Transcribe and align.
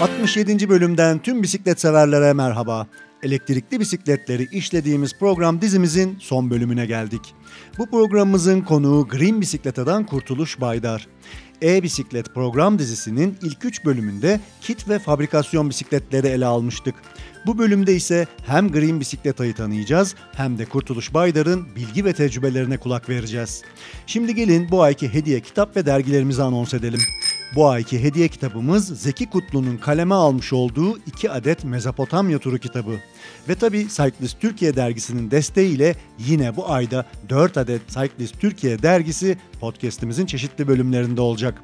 67. 0.00 0.68
bölümden 0.68 1.18
tüm 1.18 1.42
bisiklet 1.42 1.80
severlere 1.80 2.32
merhaba. 2.32 2.86
Elektrikli 3.22 3.80
bisikletleri 3.80 4.46
işlediğimiz 4.52 5.18
program 5.18 5.60
dizimizin 5.60 6.16
son 6.20 6.50
bölümüne 6.50 6.86
geldik. 6.86 7.34
Bu 7.78 7.90
programımızın 7.90 8.60
konuğu 8.60 9.08
Green 9.08 9.40
Bisikleta'dan 9.40 10.06
Kurtuluş 10.06 10.60
Baydar. 10.60 11.06
E-Bisiklet 11.62 12.34
program 12.34 12.78
dizisinin 12.78 13.38
ilk 13.42 13.64
3 13.64 13.84
bölümünde 13.84 14.40
kit 14.60 14.88
ve 14.88 14.98
fabrikasyon 14.98 15.70
bisikletleri 15.70 16.26
ele 16.26 16.46
almıştık. 16.46 16.94
Bu 17.46 17.58
bölümde 17.58 17.94
ise 17.94 18.26
hem 18.46 18.72
Green 18.72 19.00
Bisikleta'yı 19.00 19.54
tanıyacağız 19.54 20.14
hem 20.32 20.58
de 20.58 20.64
Kurtuluş 20.64 21.14
Baydar'ın 21.14 21.66
bilgi 21.76 22.04
ve 22.04 22.12
tecrübelerine 22.12 22.76
kulak 22.76 23.08
vereceğiz. 23.08 23.62
Şimdi 24.06 24.34
gelin 24.34 24.70
bu 24.70 24.82
ayki 24.82 25.14
hediye 25.14 25.40
kitap 25.40 25.76
ve 25.76 25.86
dergilerimizi 25.86 26.42
anons 26.42 26.74
edelim. 26.74 27.00
Bu 27.54 27.68
ayki 27.68 28.02
hediye 28.02 28.28
kitabımız 28.28 29.02
Zeki 29.02 29.30
Kutlu'nun 29.30 29.76
kaleme 29.76 30.14
almış 30.14 30.52
olduğu 30.52 30.98
2 30.98 31.30
adet 31.30 31.64
Mezopotamya 31.64 32.38
turu 32.38 32.58
kitabı. 32.58 33.00
Ve 33.48 33.54
tabi 33.54 33.88
Cyclist 33.88 34.40
Türkiye 34.40 34.76
dergisinin 34.76 35.30
desteğiyle 35.30 35.94
yine 36.18 36.56
bu 36.56 36.70
ayda 36.70 37.06
4 37.28 37.56
adet 37.56 37.88
Cyclist 37.88 38.40
Türkiye 38.40 38.82
dergisi 38.82 39.38
podcast'imizin 39.60 40.26
çeşitli 40.26 40.68
bölümlerinde 40.68 41.20
olacak. 41.20 41.62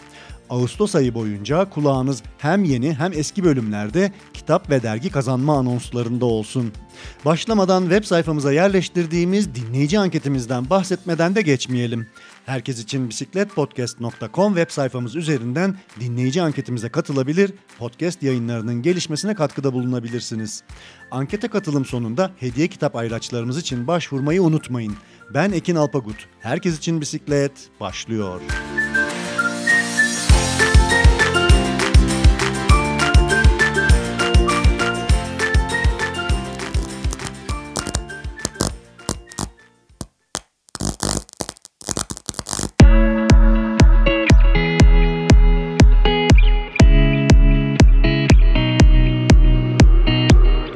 Ağustos 0.51 0.95
ayı 0.95 1.15
boyunca 1.15 1.71
kulağınız 1.71 2.23
hem 2.39 2.65
yeni 2.65 2.95
hem 2.95 3.13
eski 3.13 3.45
bölümlerde 3.45 4.13
kitap 4.35 4.71
ve 4.71 4.83
dergi 4.83 5.11
kazanma 5.11 5.59
anonslarında 5.59 6.25
olsun. 6.25 6.73
Başlamadan 7.25 7.83
web 7.83 8.05
sayfamıza 8.05 8.53
yerleştirdiğimiz 8.53 9.55
dinleyici 9.55 9.99
anketimizden 9.99 10.71
bahsetmeden 10.71 11.35
de 11.35 11.43
geçmeyelim. 11.43 12.07
Herkes 12.47 12.79
için 12.79 13.09
bisikletpodcast.com 13.09 14.55
web 14.55 14.71
sayfamız 14.71 15.17
üzerinden 15.17 15.77
dinleyici 16.01 16.43
anketimize 16.43 16.89
katılabilir, 16.89 17.53
podcast 17.79 18.23
yayınlarının 18.23 18.83
gelişmesine 18.83 19.35
katkıda 19.35 19.73
bulunabilirsiniz. 19.73 20.63
Ankete 21.11 21.49
katılım 21.49 21.85
sonunda 21.85 22.31
hediye 22.41 22.69
kitap 22.69 22.97
ayraçlarımız 22.97 23.59
için 23.59 23.87
başvurmayı 23.87 24.43
unutmayın. 24.43 24.97
Ben 25.35 25.53
Ekin 25.53 25.77
Alpagut. 25.77 26.27
Herkes 26.41 26.79
için 26.79 27.01
bisiklet 27.01 27.53
başlıyor. 27.81 28.41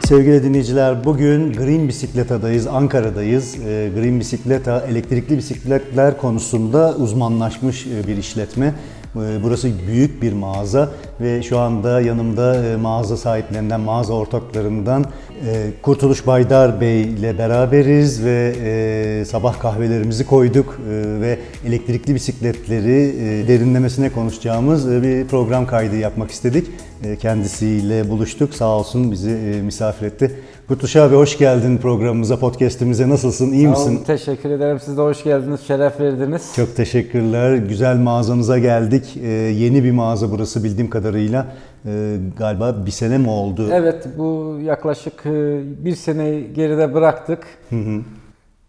Sevgili 0.08 0.42
dinleyiciler 0.42 1.04
bugün 1.04 1.52
Green 1.52 1.88
Bisikleta'dayız, 1.88 2.66
Ankara'dayız. 2.66 3.54
Ee, 3.54 3.90
Green 3.94 4.20
Bisikleta 4.20 4.86
elektrikli 4.90 5.36
bisikletler 5.36 6.18
konusunda 6.18 6.94
uzmanlaşmış 6.96 7.86
e, 7.86 8.06
bir 8.06 8.16
işletme. 8.16 8.74
Ee, 9.16 9.18
burası 9.42 9.70
büyük 9.86 10.22
bir 10.22 10.32
mağaza 10.32 10.90
ve 11.20 11.42
şu 11.42 11.58
anda 11.58 12.00
yanımda 12.00 12.64
e, 12.64 12.76
mağaza 12.76 13.16
sahiplerinden, 13.16 13.80
mağaza 13.80 14.12
ortaklarından 14.14 15.04
e, 15.46 15.70
Kurtuluş 15.82 16.26
Baydar 16.26 16.80
Bey 16.80 17.02
ile 17.02 17.38
beraberiz 17.38 18.24
ve 18.24 19.24
sabah 19.24 19.60
kahvelerimizi 19.60 20.26
koyduk 20.26 20.80
ve 21.20 21.38
elektrikli 21.66 22.14
bisikletleri 22.14 23.14
derinlemesine 23.48 24.10
konuşacağımız 24.10 25.02
bir 25.02 25.26
program 25.26 25.66
kaydı 25.66 25.96
yapmak 25.96 26.30
istedik. 26.30 26.66
E, 27.04 27.16
kendisiyle 27.16 28.10
buluştuk. 28.10 28.54
Sağ 28.54 28.78
olsun 28.78 29.12
bizi 29.12 29.30
e, 29.30 29.62
misafir 29.62 30.06
etti. 30.06 30.40
Kurtuluş 30.68 30.96
abi 30.96 31.16
hoş 31.16 31.38
geldin 31.38 31.78
programımıza, 31.78 32.38
podcast'imize. 32.38 33.08
Nasılsın, 33.08 33.52
iyi 33.52 33.68
misin? 33.68 33.98
Sağ 33.98 34.04
teşekkür 34.04 34.50
ederim. 34.50 34.80
Siz 34.84 34.96
de 34.96 35.00
hoş 35.00 35.24
geldiniz, 35.24 35.60
şeref 35.60 36.00
verdiniz. 36.00 36.52
Çok 36.56 36.76
teşekkürler. 36.76 37.54
Güzel 37.54 37.96
mağazanıza 37.96 38.58
geldik. 38.58 39.16
Ee, 39.16 39.26
yeni 39.28 39.84
bir 39.84 39.90
mağaza 39.90 40.30
burası 40.30 40.64
bildiğim 40.64 40.90
kadarıyla. 40.90 41.46
Ee, 41.86 42.16
galiba 42.38 42.86
bir 42.86 42.90
sene 42.90 43.18
mi 43.18 43.30
oldu? 43.30 43.68
Evet, 43.72 44.08
bu 44.18 44.58
yaklaşık 44.62 45.26
e, 45.26 45.60
bir 45.84 45.94
sene 45.94 46.40
geride 46.40 46.94
bıraktık. 46.94 47.46
Hı 47.70 47.76
hı. 47.76 48.00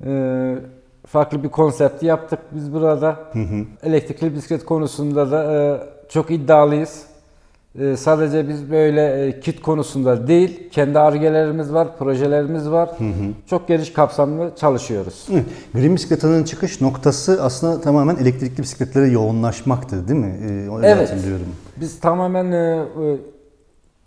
Ee, 0.05 0.55
farklı 1.07 1.43
bir 1.43 1.49
konsepti 1.49 2.05
yaptık 2.05 2.39
biz 2.51 2.73
burada. 2.73 3.19
Hı 3.33 3.39
hı. 3.39 3.65
Elektrikli 3.83 4.35
bisiklet 4.35 4.65
konusunda 4.65 5.31
da 5.31 5.53
e, 5.53 5.79
çok 6.09 6.31
iddialıyız. 6.31 7.03
Ee, 7.75 7.97
sadece 7.97 8.49
biz 8.49 8.71
böyle 8.71 9.25
e, 9.27 9.39
kit 9.39 9.61
konusunda 9.61 10.27
değil, 10.27 10.69
kendi 10.71 10.99
argelerimiz 10.99 11.73
var, 11.73 11.97
projelerimiz 11.97 12.69
var. 12.69 12.89
Hı 12.97 13.03
hı. 13.03 13.33
Çok 13.49 13.67
geniş 13.67 13.93
kapsamlı 13.93 14.51
çalışıyoruz. 14.55 15.27
Hı. 15.27 15.41
Green 15.79 15.95
Bisikleta'nın 15.95 16.43
çıkış 16.43 16.81
noktası 16.81 17.39
aslında 17.43 17.81
tamamen 17.81 18.15
elektrikli 18.15 18.61
bisikletlere 18.61 19.07
yoğunlaşmaktı 19.07 20.07
değil 20.07 20.19
mi? 20.19 20.39
Ee, 20.41 20.75
öyle 20.77 20.87
evet. 20.87 21.11
Hatırlıyorum. 21.11 21.45
Biz 21.77 21.99
tamamen 21.99 22.51
e, 22.51 22.57
e, 22.57 23.17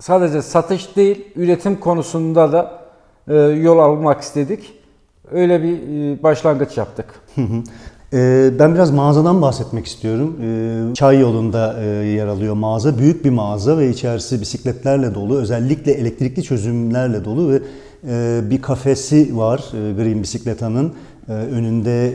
sadece 0.01 0.43
satış 0.43 0.97
değil, 0.97 1.25
üretim 1.37 1.81
konusunda 1.81 2.53
da 2.53 2.83
yol 3.53 3.79
almak 3.79 4.21
istedik. 4.21 4.73
Öyle 5.33 5.63
bir 5.63 6.23
başlangıç 6.23 6.79
yaptık. 6.79 7.07
Hı 7.35 7.41
hı. 7.41 7.63
Ee, 8.13 8.51
ben 8.59 8.75
biraz 8.75 8.91
mağazadan 8.91 9.43
bahsetmek 9.43 9.87
istiyorum. 9.87 10.37
Ee, 10.43 10.95
Çay 10.95 11.21
yolunda 11.21 11.81
e, 11.81 11.87
yer 11.87 12.27
alıyor 12.27 12.55
mağaza. 12.55 12.99
Büyük 12.99 13.25
bir 13.25 13.31
mağaza 13.31 13.79
ve 13.79 13.91
içerisi 13.91 14.41
bisikletlerle 14.41 15.15
dolu. 15.15 15.39
Özellikle 15.39 15.93
elektrikli 15.93 16.43
çözümlerle 16.43 17.25
dolu 17.25 17.51
ve 17.53 17.61
e, 18.09 18.41
bir 18.51 18.63
kafesi 18.63 19.37
var 19.37 19.59
e, 19.59 19.93
Green 20.03 20.23
Bisikleta'nın. 20.23 20.93
Önünde 21.29 22.13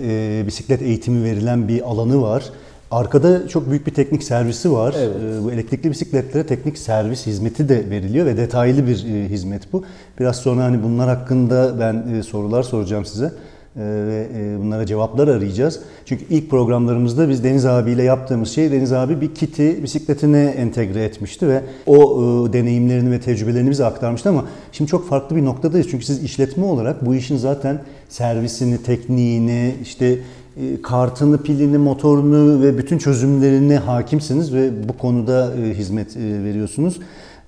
bisiklet 0.47 0.81
eğitimi 0.81 1.23
verilen 1.23 1.67
bir 1.67 1.81
alanı 1.81 2.21
var. 2.21 2.43
Arkada 2.91 3.47
çok 3.47 3.69
büyük 3.69 3.87
bir 3.87 3.93
teknik 3.93 4.23
servisi 4.23 4.71
var. 4.71 4.95
Evet. 4.97 5.15
Bu 5.43 5.51
elektrikli 5.51 5.91
bisikletlere 5.91 6.45
teknik 6.45 6.77
servis 6.77 7.25
hizmeti 7.25 7.69
de 7.69 7.89
veriliyor 7.89 8.25
ve 8.25 8.37
detaylı 8.37 8.87
bir 8.87 8.97
hizmet 9.29 9.73
bu. 9.73 9.83
Biraz 10.19 10.35
sonra 10.35 10.63
hani 10.63 10.83
bunlar 10.83 11.09
hakkında 11.09 11.79
ben 11.79 12.21
sorular 12.21 12.63
soracağım 12.63 13.05
size. 13.05 13.31
Ee, 13.77 13.81
ve 13.83 14.27
e, 14.35 14.59
bunlara 14.59 14.85
cevaplar 14.85 15.27
arayacağız. 15.27 15.79
Çünkü 16.05 16.25
ilk 16.29 16.49
programlarımızda 16.49 17.29
biz 17.29 17.43
Deniz 17.43 17.65
abiyle 17.65 18.03
yaptığımız 18.03 18.49
şey 18.49 18.71
Deniz 18.71 18.93
abi 18.93 19.21
bir 19.21 19.35
kiti 19.35 19.83
bisikletine 19.83 20.43
entegre 20.45 21.03
etmişti 21.03 21.47
ve 21.47 21.61
o 21.85 21.95
e, 21.95 22.53
deneyimlerini 22.53 23.11
ve 23.11 23.19
tecrübelerini 23.19 23.69
bize 23.69 23.85
aktarmıştı 23.85 24.29
ama 24.29 24.45
şimdi 24.71 24.91
çok 24.91 25.09
farklı 25.09 25.35
bir 25.35 25.45
noktadayız. 25.45 25.87
Çünkü 25.91 26.05
siz 26.05 26.23
işletme 26.23 26.65
olarak 26.65 27.05
bu 27.05 27.15
işin 27.15 27.37
zaten 27.37 27.81
servisini, 28.09 28.83
tekniğini, 28.83 29.75
işte 29.81 30.19
e, 30.57 30.81
kartını, 30.81 31.43
pilini, 31.43 31.77
motorunu 31.77 32.61
ve 32.61 32.77
bütün 32.77 32.97
çözümlerini 32.97 33.77
hakimsiniz 33.77 34.53
ve 34.53 34.89
bu 34.89 34.97
konuda 34.97 35.53
hizmet 35.77 36.17
veriyorsunuz. 36.17 36.99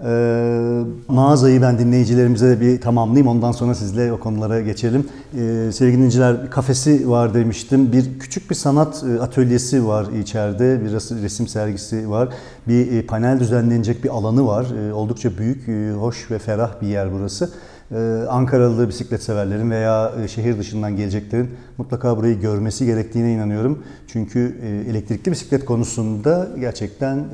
Ee, 0.03 0.83
mağazayı 1.07 1.61
ben 1.61 1.79
dinleyicilerimize 1.79 2.61
bir 2.61 2.81
tamamlayayım. 2.81 3.27
Ondan 3.27 3.51
sonra 3.51 3.75
sizle 3.75 4.13
o 4.13 4.19
konulara 4.19 4.61
geçelim. 4.61 5.07
Ee, 5.33 5.71
sevgili 5.71 5.97
dinleyiciler 5.97 6.49
kafesi 6.49 7.09
var 7.09 7.33
demiştim. 7.33 7.91
Bir 7.91 8.19
küçük 8.19 8.49
bir 8.49 8.55
sanat 8.55 9.03
e, 9.03 9.21
atölyesi 9.21 9.87
var 9.87 10.07
içeride. 10.21 10.81
Bir 10.85 10.91
resim 11.23 11.47
sergisi 11.47 12.09
var. 12.09 12.29
Bir 12.67 12.91
e, 12.91 13.05
panel 13.05 13.39
düzenlenecek 13.39 14.03
bir 14.03 14.09
alanı 14.09 14.47
var. 14.47 14.65
E, 14.89 14.93
oldukça 14.93 15.37
büyük, 15.37 15.69
e, 15.69 15.91
hoş 15.91 16.31
ve 16.31 16.39
ferah 16.39 16.81
bir 16.81 16.87
yer 16.87 17.13
burası. 17.13 17.49
Ee, 17.91 18.25
Ankaralı 18.29 18.87
bisiklet 18.87 19.23
severlerin 19.23 19.71
veya 19.71 20.11
şehir 20.27 20.57
dışından 20.57 20.95
geleceklerin 20.97 21.49
mutlaka 21.77 22.17
burayı 22.17 22.39
görmesi 22.39 22.85
gerektiğine 22.85 23.33
inanıyorum. 23.33 23.83
Çünkü 24.07 24.55
elektrikli 24.89 25.31
bisiklet 25.31 25.65
konusunda 25.65 26.47
gerçekten 26.59 27.25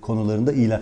konularında 0.00 0.52
iyiler. 0.52 0.80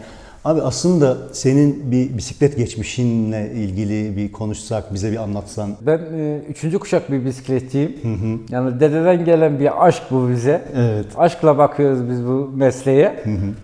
Abi 0.48 0.62
aslında 0.62 1.16
senin 1.32 1.92
bir 1.92 2.16
bisiklet 2.16 2.56
geçmişinle 2.56 3.52
ilgili 3.52 4.16
bir 4.16 4.32
konuşsak, 4.32 4.94
bize 4.94 5.12
bir 5.12 5.16
anlatsan. 5.16 5.76
Ben 5.80 5.98
e, 5.98 6.42
üçüncü 6.48 6.78
kuşak 6.78 7.12
bir 7.12 7.24
bisikletçiyim. 7.24 7.96
Hı 8.02 8.08
hı. 8.08 8.38
Yani 8.50 8.80
dededen 8.80 9.24
gelen 9.24 9.58
bir 9.60 9.86
aşk 9.86 10.02
bu 10.10 10.28
bize. 10.30 10.62
Evet. 10.74 11.06
Aşkla 11.16 11.58
bakıyoruz 11.58 12.10
biz 12.10 12.26
bu 12.26 12.50
mesleğe. 12.54 13.24
Hı 13.24 13.30
hı. 13.30 13.54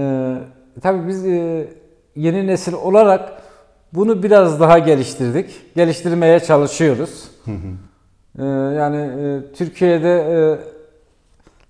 E, 0.00 0.34
tabii 0.80 1.08
biz 1.08 1.26
e, 1.26 1.68
yeni 2.16 2.46
nesil 2.46 2.72
olarak 2.72 3.32
bunu 3.92 4.22
biraz 4.22 4.60
daha 4.60 4.78
geliştirdik. 4.78 5.50
Geliştirmeye 5.76 6.40
çalışıyoruz. 6.40 7.24
Hı 7.44 7.50
hı. 7.50 8.44
E, 8.44 8.74
yani 8.74 8.96
e, 8.96 9.52
Türkiye'de 9.52 10.14
e, 10.14 10.73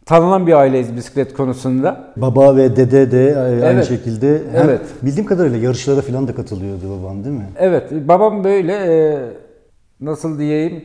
tanınan 0.07 0.47
bir 0.47 0.53
aileyiz 0.53 0.97
bisiklet 0.97 1.35
konusunda. 1.35 2.13
Baba 2.17 2.57
ve 2.57 2.77
dede 2.77 3.13
de 3.13 3.29
e, 3.29 3.37
aynı 3.37 3.65
evet. 3.65 3.89
şekilde. 3.89 4.43
Hem 4.53 4.69
evet. 4.69 4.81
Bildiğim 5.03 5.27
kadarıyla 5.27 5.59
yarışlara 5.59 6.01
falan 6.01 6.29
da 6.29 6.35
katılıyordu 6.35 7.01
babam 7.01 7.25
değil 7.25 7.37
mi? 7.37 7.49
Evet. 7.59 7.93
Babam 7.93 8.45
böyle 8.45 8.73
e, 8.73 9.19
nasıl 10.01 10.39
diyeyim 10.39 10.85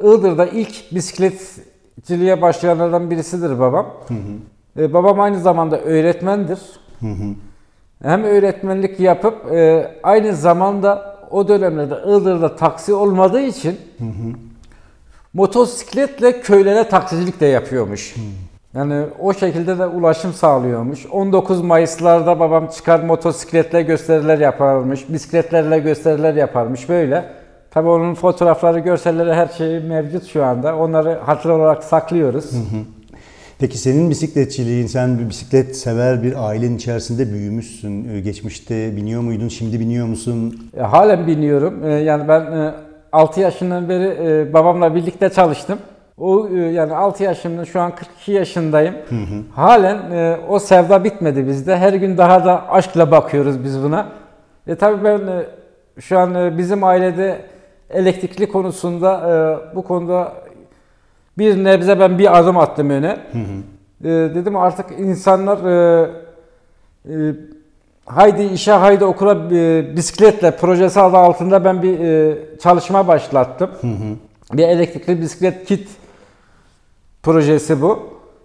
Iğdır'da 0.00 0.46
ilk 0.46 0.94
bisikletçiliğe 0.94 2.42
başlayanlardan 2.42 3.10
birisidir 3.10 3.58
babam. 3.58 3.86
Hı 4.08 4.14
hı. 4.14 4.82
E, 4.82 4.92
babam 4.92 5.20
aynı 5.20 5.40
zamanda 5.40 5.80
öğretmendir. 5.80 6.58
Hı 7.00 7.06
hı. 7.06 7.34
hem 8.02 8.24
öğretmenlik 8.24 9.00
yapıp 9.00 9.34
aynı 10.02 10.32
zamanda 10.32 11.16
o 11.30 11.48
dönemlerde 11.48 11.94
Iğdır'da 12.06 12.56
taksi 12.56 12.94
olmadığı 12.94 13.40
için 13.40 13.76
motosikletle 15.36 16.40
köylere 16.40 16.88
taksicilik 16.88 17.40
de 17.40 17.46
yapıyormuş. 17.46 18.14
Yani 18.74 19.04
o 19.20 19.34
şekilde 19.34 19.78
de 19.78 19.86
ulaşım 19.86 20.32
sağlıyormuş. 20.32 21.06
19 21.06 21.62
Mayıs'larda 21.62 22.40
babam 22.40 22.66
çıkar 22.66 23.00
motosikletle 23.00 23.82
gösteriler 23.82 24.38
yaparmış. 24.38 25.08
Bisikletlerle 25.08 25.78
gösteriler 25.78 26.34
yaparmış 26.34 26.88
böyle. 26.88 27.24
Tabii 27.70 27.88
onun 27.88 28.14
fotoğrafları, 28.14 28.78
görselleri 28.78 29.34
her 29.34 29.48
şeyi 29.48 29.80
mevcut 29.80 30.24
şu 30.24 30.44
anda. 30.44 30.76
Onları 30.76 31.18
hatır 31.24 31.50
olarak 31.50 31.84
saklıyoruz. 31.84 32.50
Peki 33.58 33.78
senin 33.78 34.10
bisikletçiliğin, 34.10 34.86
sen 34.86 35.18
bir 35.18 35.28
bisiklet 35.28 35.76
sever 35.76 36.22
bir 36.22 36.48
ailenin 36.48 36.76
içerisinde 36.76 37.32
büyümüşsün. 37.32 38.22
Geçmişte 38.22 38.96
biniyor 38.96 39.22
muydun, 39.22 39.48
şimdi 39.48 39.80
biniyor 39.80 40.06
musun? 40.06 40.70
E, 40.76 40.80
halen 40.80 41.26
biniyorum. 41.26 41.84
E, 41.84 41.92
yani 41.92 42.28
ben 42.28 42.40
e, 42.40 42.74
6 43.16 43.40
yaşından 43.40 43.88
beri 43.88 44.18
e, 44.22 44.52
babamla 44.52 44.94
birlikte 44.94 45.28
çalıştım. 45.28 45.78
O 46.18 46.48
e, 46.48 46.54
yani 46.54 46.94
6 46.94 47.22
yaşımda 47.24 47.64
şu 47.64 47.80
an 47.80 47.94
42 47.94 48.32
yaşındayım. 48.32 48.94
Halen 49.54 50.10
e, 50.10 50.36
o 50.48 50.58
sevda 50.58 51.04
bitmedi 51.04 51.46
bizde. 51.46 51.76
Her 51.76 51.92
gün 51.92 52.18
daha 52.18 52.44
da 52.44 52.68
aşkla 52.70 53.10
bakıyoruz 53.10 53.64
biz 53.64 53.82
buna. 53.82 54.06
E 54.66 54.74
tabii 54.74 55.04
ben 55.04 55.18
e, 55.18 55.46
şu 56.00 56.18
an 56.18 56.34
e, 56.34 56.58
bizim 56.58 56.84
ailede 56.84 57.40
elektrikli 57.90 58.48
konusunda 58.48 59.12
e, 59.72 59.76
bu 59.76 59.82
konuda 59.82 60.32
bir 61.38 61.64
nebze 61.64 62.00
ben 62.00 62.18
bir 62.18 62.38
adım 62.38 62.58
attım 62.58 62.90
öne. 62.90 63.16
E, 64.04 64.08
dedim 64.08 64.56
artık 64.56 64.86
insanlar 64.98 65.58
e, 65.64 66.10
e, 67.08 67.34
haydi 68.06 68.42
işe 68.42 68.72
haydi 68.72 69.04
okula 69.04 69.54
e, 69.54 69.96
bisikletle 69.96 70.56
projesi 70.56 71.00
adı 71.00 71.16
altında 71.16 71.64
ben 71.64 71.82
bir 71.82 72.00
e, 72.00 72.38
çalışma 72.58 73.08
başlattım. 73.08 73.70
Bir 74.52 74.68
elektrikli 74.68 75.20
bisiklet 75.20 75.64
kit 75.64 75.88
projesi 77.22 77.82
bu. 77.82 77.98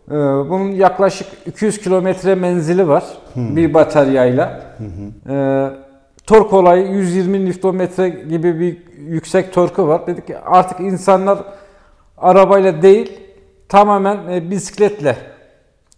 E, 0.07 0.13
bunun 0.49 0.71
yaklaşık 0.71 1.27
200 1.45 1.77
kilometre 1.81 2.35
menzili 2.35 2.87
var 2.87 3.03
bir 3.35 3.73
bataryayla. 3.73 4.61
E, 5.29 5.67
tork 6.27 6.53
olayı 6.53 6.87
120 6.87 7.45
Nm 7.45 8.29
gibi 8.29 8.59
bir 8.59 8.77
yüksek 8.97 9.53
torku 9.53 9.87
var. 9.87 10.07
Dedik 10.07 10.27
ki 10.27 10.37
artık 10.37 10.79
insanlar 10.79 11.39
arabayla 12.17 12.81
değil 12.81 13.19
tamamen 13.69 14.17
e, 14.31 14.49
bisikletle 14.51 15.17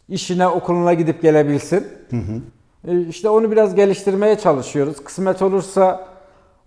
işine 0.10 0.48
okuluna 0.48 0.94
gidip 0.94 1.22
gelebilsin. 1.22 1.88
E, 2.12 2.18
İşte 3.10 3.30
onu 3.30 3.52
biraz 3.52 3.76
geliştirmeye 3.76 4.38
çalışıyoruz. 4.38 5.04
Kısmet 5.04 5.42
olursa 5.42 6.06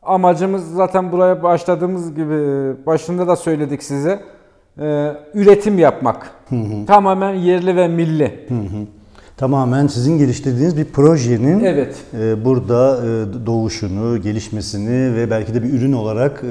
amacımız 0.02 0.72
zaten 0.74 1.12
buraya 1.12 1.42
başladığımız 1.42 2.14
gibi 2.14 2.34
e, 2.34 2.86
başında 2.86 3.28
da 3.28 3.36
söyledik 3.36 3.82
size. 3.82 4.20
e, 4.80 5.12
Üretim 5.34 5.78
yapmak. 5.78 6.30
Tamamen 6.86 7.34
yerli 7.34 7.76
ve 7.76 7.88
milli. 7.88 8.48
Tamamen 9.36 9.86
sizin 9.86 10.18
geliştirdiğiniz 10.18 10.76
bir 10.76 10.84
projenin 10.84 11.60
Evet. 11.64 11.96
e, 12.20 12.44
burada 12.44 12.96
e, 13.06 13.46
doğuşunu, 13.46 14.20
gelişmesini 14.22 15.14
ve 15.16 15.30
belki 15.30 15.54
de 15.54 15.62
bir 15.62 15.72
ürün 15.72 15.92
olarak 15.92 16.44
e, 16.44 16.46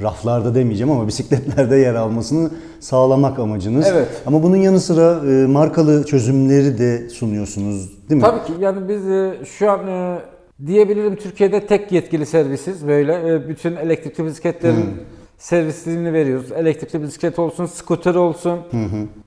raflarda 0.00 0.54
demeyeceğim 0.54 0.92
ama 0.92 1.06
bisikletlerde 1.06 1.76
yer 1.76 1.94
almasını 1.94 2.50
sağlamak 2.80 3.38
amacınız. 3.38 3.86
Evet. 3.86 4.08
Ama 4.26 4.42
bunun 4.42 4.56
yanı 4.56 4.80
sıra 4.80 5.30
e, 5.30 5.46
markalı 5.46 6.06
çözümleri 6.06 6.78
de 6.78 7.08
sunuyorsunuz 7.08 7.90
değil 8.10 8.20
mi? 8.20 8.26
Tabii 8.26 8.46
ki 8.46 8.52
yani 8.60 8.88
biz 8.88 9.10
e, 9.10 9.34
şu 9.44 9.70
an 9.70 9.88
e, 9.88 10.18
diyebilirim 10.66 11.16
Türkiye'de 11.16 11.66
tek 11.66 11.92
yetkili 11.92 12.26
servisiz 12.26 12.86
böyle 12.86 13.48
bütün 13.48 13.76
elektrikli 13.76 14.24
bisikletlerin 14.24 14.90
servisliğini 15.38 16.12
veriyoruz. 16.12 16.52
Elektrikli 16.52 17.02
bisiklet 17.02 17.38
olsun, 17.38 17.66
skuter 17.66 18.14
olsun. 18.14 18.60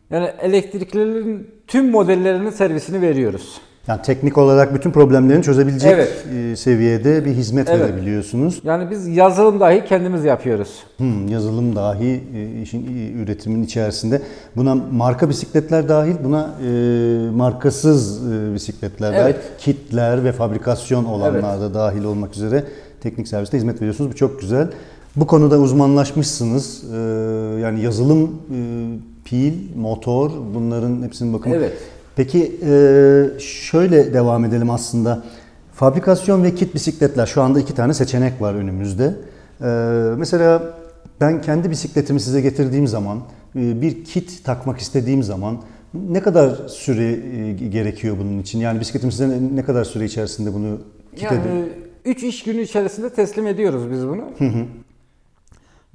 Yani 0.09 0.31
elektriklilerin 0.41 1.47
tüm 1.67 1.91
modellerinin 1.91 2.49
servisini 2.49 3.01
veriyoruz. 3.01 3.61
Yani 3.89 4.01
teknik 4.01 4.37
olarak 4.37 4.73
bütün 4.73 4.91
problemlerini 4.91 5.43
çözebilecek 5.43 5.91
Evet. 5.93 6.25
e, 6.35 6.55
seviyede 6.55 7.25
bir 7.25 7.31
hizmet 7.31 7.69
Evet. 7.69 7.81
verebiliyorsunuz. 7.81 8.61
Yani 8.63 8.91
biz 8.91 9.07
yazılım 9.07 9.59
dahi 9.59 9.85
kendimiz 9.85 10.23
yapıyoruz. 10.23 10.69
Hmm, 10.97 11.27
yazılım 11.27 11.75
dahi 11.75 12.21
e, 12.35 12.61
işin 12.61 12.85
e, 12.97 13.21
üretimin 13.23 13.63
içerisinde. 13.63 14.21
Buna 14.55 14.75
marka 14.75 15.29
bisikletler 15.29 15.89
dahil, 15.89 16.15
buna 16.23 16.49
e, 16.65 16.69
markasız 17.35 18.31
bisikletler 18.53 19.13
dahil, 19.13 19.21
Evet. 19.21 19.39
kitler 19.59 20.23
ve 20.23 20.31
fabrikasyon 20.31 21.05
olanlar 21.05 21.61
da 21.61 21.73
dahil 21.73 22.03
olmak 22.03 22.33
üzere 22.35 22.63
teknik 23.01 23.27
serviste 23.27 23.57
hizmet 23.57 23.81
veriyorsunuz. 23.81 24.11
Bu 24.11 24.15
çok 24.15 24.41
güzel. 24.41 24.67
Bu 25.15 25.27
konuda 25.27 25.59
uzmanlaşmışsınız. 25.59 26.83
E, 26.93 26.97
yani 27.61 27.81
yazılım, 27.81 28.23
e, 28.23 28.59
pil, 29.25 29.53
motor 29.75 30.31
bunların 30.55 31.03
hepsinin 31.03 31.33
bakımı. 31.33 31.55
Evet. 31.55 31.73
Peki 32.15 32.59
e, 32.65 33.39
şöyle 33.39 34.13
devam 34.13 34.45
edelim 34.45 34.69
aslında. 34.69 35.23
Fabrikasyon 35.73 36.43
ve 36.43 36.55
kit 36.55 36.75
bisikletler 36.75 37.25
şu 37.25 37.41
anda 37.41 37.59
iki 37.59 37.75
tane 37.75 37.93
seçenek 37.93 38.41
var 38.41 38.53
önümüzde. 38.53 39.15
E, 39.61 39.65
mesela 40.17 40.63
ben 41.21 41.41
kendi 41.41 41.69
bisikletimi 41.69 42.19
size 42.19 42.41
getirdiğim 42.41 42.87
zaman 42.87 43.17
e, 43.55 43.81
bir 43.81 44.03
kit 44.03 44.43
takmak 44.45 44.79
istediğim 44.79 45.23
zaman 45.23 45.57
ne 45.93 46.21
kadar 46.21 46.49
süre 46.67 47.11
gerekiyor 47.51 48.15
bunun 48.19 48.39
için? 48.39 48.59
Yani 48.59 48.79
bisikletim 48.79 49.11
size 49.11 49.39
ne- 49.55 49.63
kadar 49.63 49.83
süre 49.83 50.05
içerisinde 50.05 50.53
bunu 50.53 50.77
kit 51.15 51.31
edin? 51.31 51.49
Yani 51.49 51.69
3 52.05 52.23
iş 52.23 52.43
günü 52.43 52.61
içerisinde 52.61 53.09
teslim 53.09 53.47
ediyoruz 53.47 53.91
biz 53.91 54.07
bunu. 54.07 54.23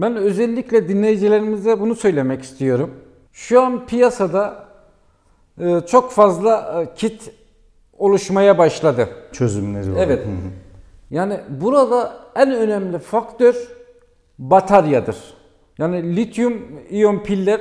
Ben 0.01 0.17
özellikle 0.17 0.89
dinleyicilerimize 0.89 1.81
bunu 1.81 1.95
söylemek 1.95 2.43
istiyorum. 2.43 2.91
Şu 3.33 3.63
an 3.63 3.87
piyasada 3.87 4.65
çok 5.87 6.11
fazla 6.13 6.83
e, 6.83 6.95
kit 6.95 7.31
oluşmaya 7.99 8.59
başladı. 8.59 9.09
çözümleri 9.33 9.93
var. 9.95 10.01
Evet. 10.01 10.27
Yani 11.11 11.41
burada 11.61 12.13
en 12.37 12.55
önemli 12.55 12.99
faktör 12.99 13.55
bataryadır. 14.39 15.17
Yani 15.79 16.17
lityum 16.17 16.63
iyon 16.91 17.19
piller 17.19 17.61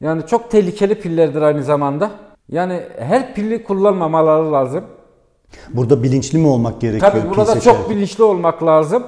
yani 0.00 0.22
çok 0.26 0.50
tehlikeli 0.50 0.94
pillerdir 1.00 1.42
aynı 1.42 1.62
zamanda. 1.62 2.10
Yani 2.48 2.82
her 2.98 3.34
pili 3.34 3.64
kullanmamaları 3.64 4.52
lazım. 4.52 4.84
Burada 5.68 6.02
bilinçli 6.02 6.38
mi 6.38 6.46
olmak 6.46 6.80
gerekiyor? 6.80 7.12
Tabii 7.12 7.22
pil 7.22 7.28
burada 7.28 7.44
çok 7.44 7.54
seçerken? 7.54 7.90
bilinçli 7.90 8.24
olmak 8.24 8.62
lazım. 8.62 9.02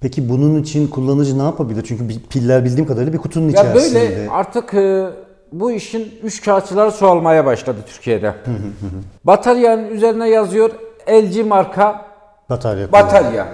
Peki 0.00 0.28
bunun 0.28 0.62
için 0.62 0.88
kullanıcı 0.88 1.38
ne 1.38 1.42
yapabilir? 1.42 1.84
Çünkü 1.88 2.20
piller 2.30 2.64
bildiğim 2.64 2.86
kadarıyla 2.86 3.12
bir 3.12 3.18
kutunun 3.18 3.48
Ya 3.48 3.50
içerisinde. 3.62 4.00
böyle 4.00 4.30
artık 4.30 4.74
e, 4.74 5.10
bu 5.60 5.72
işin 5.72 6.14
üç 6.22 6.42
kağıtçıları 6.44 6.90
çoğalmaya 6.98 7.46
başladı 7.46 7.78
Türkiye'de. 7.86 8.34
Bataryanın 9.24 9.88
üzerine 9.88 10.28
yazıyor 10.28 10.70
LG 11.10 11.46
marka 11.46 12.04
Batarya. 12.50 12.92
batarya. 12.92 13.46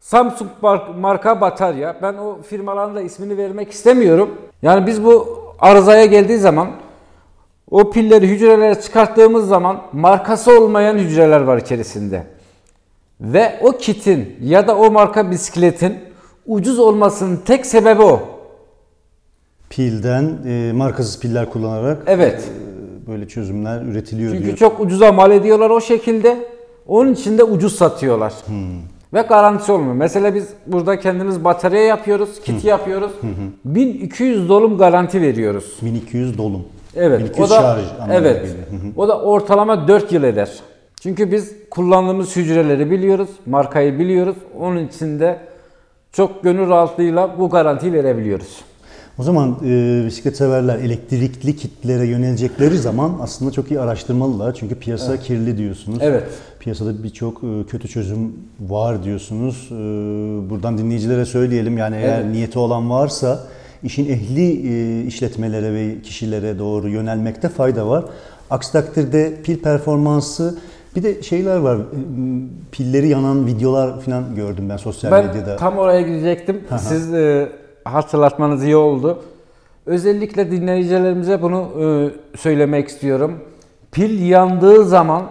Samsung 0.00 0.50
mar- 0.62 0.96
marka 1.00 1.40
batarya. 1.40 1.96
Ben 2.02 2.14
o 2.14 2.38
firmaların 2.42 2.96
da 2.96 3.00
ismini 3.00 3.36
vermek 3.38 3.70
istemiyorum. 3.72 4.30
Yani 4.62 4.86
biz 4.86 5.04
bu 5.04 5.38
arızaya 5.58 6.04
geldiği 6.06 6.38
zaman 6.38 6.68
o 7.70 7.90
pilleri 7.90 8.28
hücrelere 8.28 8.80
çıkarttığımız 8.80 9.48
zaman 9.48 9.82
markası 9.92 10.60
olmayan 10.60 10.98
hücreler 10.98 11.40
var 11.40 11.56
içerisinde. 11.58 12.26
Ve 13.20 13.58
o 13.62 13.72
kitin 13.72 14.36
ya 14.42 14.68
da 14.68 14.76
o 14.76 14.90
marka 14.90 15.30
bisikletin 15.30 15.98
ucuz 16.46 16.78
olmasının 16.78 17.36
tek 17.36 17.66
sebebi 17.66 18.02
o. 18.02 18.20
Pilden 19.76 20.38
e, 20.46 20.72
markasız 20.72 21.20
piller 21.20 21.50
kullanarak 21.50 22.02
Evet. 22.06 22.50
e, 23.04 23.10
böyle 23.10 23.28
çözümler 23.28 23.82
üretiliyor 23.82 24.32
Çünkü 24.32 24.44
diyor. 24.44 24.56
çok 24.56 24.80
ucuza 24.80 25.12
mal 25.12 25.30
ediyorlar 25.30 25.70
o 25.70 25.80
şekilde. 25.80 26.36
Onun 26.86 27.12
için 27.12 27.38
de 27.38 27.44
ucuz 27.44 27.76
satıyorlar. 27.76 28.32
Ve 29.14 29.20
garantisi 29.20 29.72
olmuyor. 29.72 29.94
Mesela 29.94 30.34
biz 30.34 30.48
burada 30.66 31.00
kendimiz 31.00 31.44
batarya 31.44 31.82
yapıyoruz, 31.82 32.40
kiti 32.40 32.66
yapıyoruz. 32.66 33.12
1200 33.64 34.48
dolum 34.48 34.78
garanti 34.78 35.22
veriyoruz. 35.22 35.76
1200 35.82 36.38
dolum. 36.38 36.64
Evet. 36.96 37.20
1200 37.20 37.38
o 37.38 37.50
da 37.50 37.60
şarj 37.60 37.84
anlamına 37.92 38.14
evet. 38.14 38.42
geliyor. 38.42 38.56
Hı 38.70 38.86
hı. 38.86 38.92
O 38.96 39.08
da 39.08 39.20
ortalama 39.20 39.88
4 39.88 40.12
yıl 40.12 40.22
eder. 40.22 40.50
Çünkü 41.02 41.32
biz 41.32 41.52
kullandığımız 41.70 42.36
hücreleri 42.36 42.90
biliyoruz, 42.90 43.28
markayı 43.46 43.98
biliyoruz. 43.98 44.36
Onun 44.60 44.86
için 44.86 45.20
de 45.20 45.38
çok 46.12 46.42
gönül 46.42 46.68
rahatlığıyla 46.68 47.38
bu 47.38 47.50
garantiyi 47.50 47.92
verebiliyoruz. 47.92 48.71
O 49.18 49.22
zaman 49.22 49.56
e, 49.64 50.02
bisiklet 50.06 50.36
severler 50.36 50.78
elektrikli 50.78 51.56
kitlere 51.56 52.06
yönelecekleri 52.06 52.78
zaman 52.78 53.16
aslında 53.20 53.50
çok 53.50 53.70
iyi 53.70 53.80
araştırmalılar. 53.80 54.54
Çünkü 54.54 54.74
piyasa 54.74 55.16
kirli 55.16 55.58
diyorsunuz. 55.58 55.98
Evet. 56.02 56.24
Piyasada 56.60 57.02
birçok 57.02 57.44
e, 57.44 57.66
kötü 57.68 57.88
çözüm 57.88 58.32
var 58.60 59.04
diyorsunuz. 59.04 59.68
E, 59.70 59.74
buradan 60.50 60.78
dinleyicilere 60.78 61.24
söyleyelim. 61.24 61.78
Yani 61.78 61.96
eğer 61.96 62.20
Evet. 62.20 62.30
niyeti 62.32 62.58
olan 62.58 62.90
varsa 62.90 63.40
işin 63.82 64.08
ehli 64.08 64.68
e, 64.72 65.04
işletmelere 65.06 65.74
ve 65.74 66.02
kişilere 66.02 66.58
doğru 66.58 66.88
yönelmekte 66.88 67.48
fayda 67.48 67.88
var. 67.88 68.04
Aksi 68.50 68.72
takdirde 68.72 69.34
pil 69.44 69.58
performansı 69.58 70.58
Bir 70.96 71.02
de 71.02 71.22
şeyler 71.22 71.56
var. 71.56 71.76
e, 71.76 71.80
Pilleri 72.72 73.08
yanan 73.08 73.46
videolar 73.46 74.00
falan 74.00 74.34
gördüm 74.34 74.68
ben 74.68 74.76
sosyal 74.76 75.12
Ben 75.12 75.26
medyada. 75.26 75.56
tam 75.56 75.78
oraya 75.78 76.00
gidecektim. 76.02 76.60
Siz 76.78 77.14
e, 77.14 77.48
hatırlatmanız 77.84 78.64
iyi 78.64 78.76
oldu. 78.76 79.22
Özellikle 79.86 80.50
dinleyicilerimize 80.50 81.42
bunu 81.42 81.68
e, 81.80 81.86
söylemek 82.38 82.88
istiyorum. 82.88 83.34
Pil 83.92 84.28
yandığı 84.28 84.84
zaman 84.84 85.22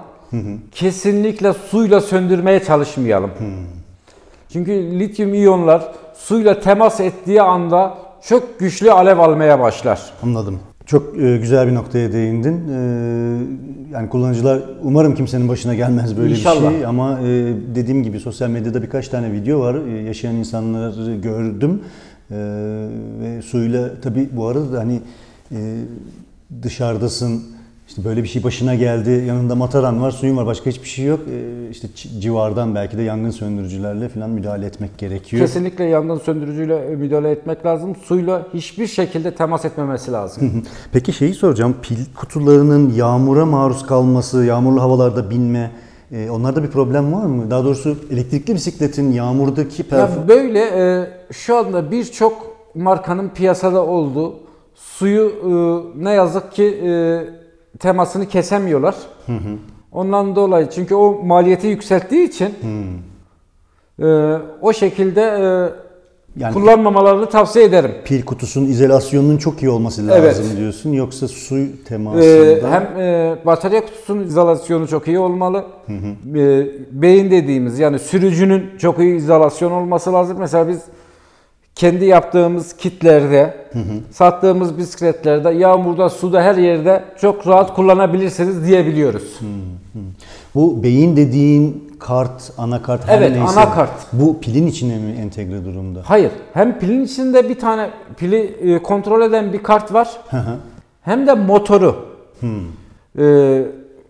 kesinlikle 0.72 1.54
suyla 1.54 2.02
söndürmeye 2.02 2.64
çalışmayalım. 2.64 3.32
Çünkü 4.50 4.72
lityum 5.00 5.34
iyonlar 5.34 5.92
suyla 6.14 6.60
temas 6.60 7.00
ettiği 7.00 7.42
anda 7.42 7.98
çok 8.28 8.60
güçlü 8.60 8.92
alev 8.92 9.20
almaya 9.20 9.60
başlar. 9.60 10.02
Anladım. 10.24 10.60
Çok 10.86 11.20
e, 11.20 11.38
güzel 11.38 11.68
bir 11.68 11.76
noktaya 11.76 12.14
değindin. 12.14 12.54
E, 12.70 12.78
yani 13.94 14.10
kullanıclar 14.10 14.62
umarım 14.84 15.16
kimsenin 15.16 15.50
başına 15.50 15.76
gelmez 15.76 16.18
böyle 16.18 16.30
İnşallah. 16.32 16.70
bir 16.70 16.76
şey 16.76 16.86
ama 16.86 17.20
e, 17.20 17.26
dediğim 17.76 18.04
gibi 18.04 18.20
sosyal 18.20 18.50
medyada 18.50 18.82
birkaç 18.82 19.08
tane 19.08 19.32
video 19.32 19.60
var. 19.60 19.76
E, 19.76 20.02
yaşayan 20.02 20.36
insanları 20.36 21.16
gördüm. 21.16 21.82
E, 22.32 22.38
ve 23.22 23.42
suyla 23.42 23.90
tabii 24.02 24.30
bu 24.32 24.48
arada 24.48 24.74
da 24.74 24.80
hani 24.80 25.00
e, 25.52 25.78
dışarıdasın 26.64 27.44
işte 27.88 28.04
böyle 28.06 28.24
bir 28.24 28.28
şey 28.28 28.44
başına 28.44 28.76
geldi. 28.76 29.24
Yanında 29.28 29.56
mataran 29.56 30.02
var, 30.02 30.12
suyun 30.12 30.38
var. 30.38 30.46
Başka 30.46 30.70
hiçbir 30.70 30.88
şey 30.88 31.06
yok. 31.06 31.20
E, 31.20 31.70
işte 31.70 31.88
ci- 31.88 32.20
civardan 32.20 32.76
belki 32.76 32.98
de 32.98 33.02
yangın 33.02 33.30
söndürücülerle 33.30 34.10
falan 34.10 34.30
müdahale 34.30 34.66
etmek 34.66 34.98
gerekiyor. 34.98 35.42
Kesinlikle 35.42 35.84
yangın 35.84 36.18
söndürücüyle 36.18 36.96
müdahale 36.96 37.32
etmek 37.32 37.66
lazım. 37.66 37.96
Suyla 37.96 38.48
hiçbir 38.54 38.88
şekilde 38.88 39.36
temas 39.36 39.66
etmemesi 39.66 40.12
lazım. 40.12 40.64
Peki 40.92 41.14
şeyi 41.14 41.34
soracağım. 41.34 41.76
Pil 41.82 41.98
kutularının 42.16 42.94
yağmura 42.94 43.46
maruz 43.46 43.86
kalması, 43.86 44.44
yağmurlu 44.46 44.82
havalarda 44.82 45.30
binme, 45.30 45.72
e, 46.12 46.30
onlarda 46.30 46.64
bir 46.64 46.68
problem 46.68 47.14
var 47.14 47.26
mı? 47.26 47.52
Daha 47.52 47.64
doğrusu 47.64 47.96
elektrikli 48.12 48.56
bisikletin 48.56 49.12
yağmurdaki 49.12 49.84
performans... 49.84 50.18
Ya 50.18 50.28
böyle 50.28 50.60
e, 50.60 51.10
şu 51.32 51.58
anda 51.58 51.92
birçok 51.92 52.58
markanın 52.76 53.30
piyasada 53.30 53.86
olduğu 53.86 54.36
suyu 54.76 55.30
e, 55.30 56.04
ne 56.04 56.12
yazık 56.12 56.52
ki 56.52 56.64
e, 56.64 56.92
temasını 57.80 58.26
kesemiyorlar. 58.26 58.96
Ondan 59.92 60.36
dolayı 60.36 60.70
çünkü 60.70 60.96
o 60.96 61.24
maliyeti 61.24 61.68
yükselttiği 61.68 62.28
için 62.28 62.56
e, 64.00 64.38
o 64.62 64.74
şekilde 64.74 65.22
e, 65.22 65.46
Yani 66.40 66.54
kullanmamalarını 66.54 67.30
tavsiye 67.30 67.66
ederim. 67.66 67.92
pil 68.06 68.22
kutusunun 68.22 68.66
izolasyonunun 68.66 69.38
çok 69.38 69.64
iyi 69.64 69.70
olması 69.70 70.08
lazım 70.08 70.24
Evet. 70.24 70.58
diyorsun. 70.58 70.92
Yoksa 70.92 71.28
su 71.28 71.58
temasında... 71.86 72.72
hem 72.72 73.02
e, 73.02 73.38
batarya 73.46 73.86
kutusunun 73.86 74.24
izolasyonu 74.24 74.88
çok 74.88 75.08
iyi 75.08 75.20
olmalı. 75.20 75.66
E, 76.36 76.68
beyin 76.92 77.32
dediğimiz 77.32 77.80
yani 77.80 78.00
sürücünün 78.00 78.78
çok 78.78 79.00
iyi 79.00 79.16
izolasyon 79.16 79.72
olması 79.72 80.14
lazım. 80.14 80.38
Mesela 80.40 80.68
biz 80.68 80.80
kendi 81.76 82.06
yaptığımız 82.06 82.74
kitlerde, 82.74 83.56
sattığımız 84.12 84.78
bisikletlerde, 84.78 85.50
yağmurda, 85.50 86.10
suda 86.10 86.42
her 86.42 86.56
yerde 86.56 87.04
çok 87.22 87.48
rahat 87.48 87.76
kullanabilirsiniz 87.76 88.68
diyebiliyoruz. 88.68 89.40
Bu 90.56 90.84
beyin 90.84 91.16
dediğin 91.18 91.91
kart, 92.02 92.52
anakart 92.58 93.08
her 93.08 93.18
Evet, 93.18 93.32
neyse. 93.32 93.60
anakart. 93.60 93.92
Bu 94.14 94.40
pilin 94.40 94.68
içine 94.68 94.98
mi 94.98 95.12
entegre 95.12 95.66
durumda? 95.66 96.02
Hayır, 96.06 96.32
hem 96.54 96.80
pilin 96.80 97.04
içinde 97.04 97.50
bir 97.50 97.60
tane 97.60 97.90
pili 98.18 98.38
e, 98.76 98.84
kontrol 98.84 99.22
eden 99.22 99.54
bir 99.54 99.64
kart 99.64 99.94
var. 99.94 100.10
hem 101.02 101.28
de 101.28 101.34
motoru 101.34 101.96
e, 103.20 103.26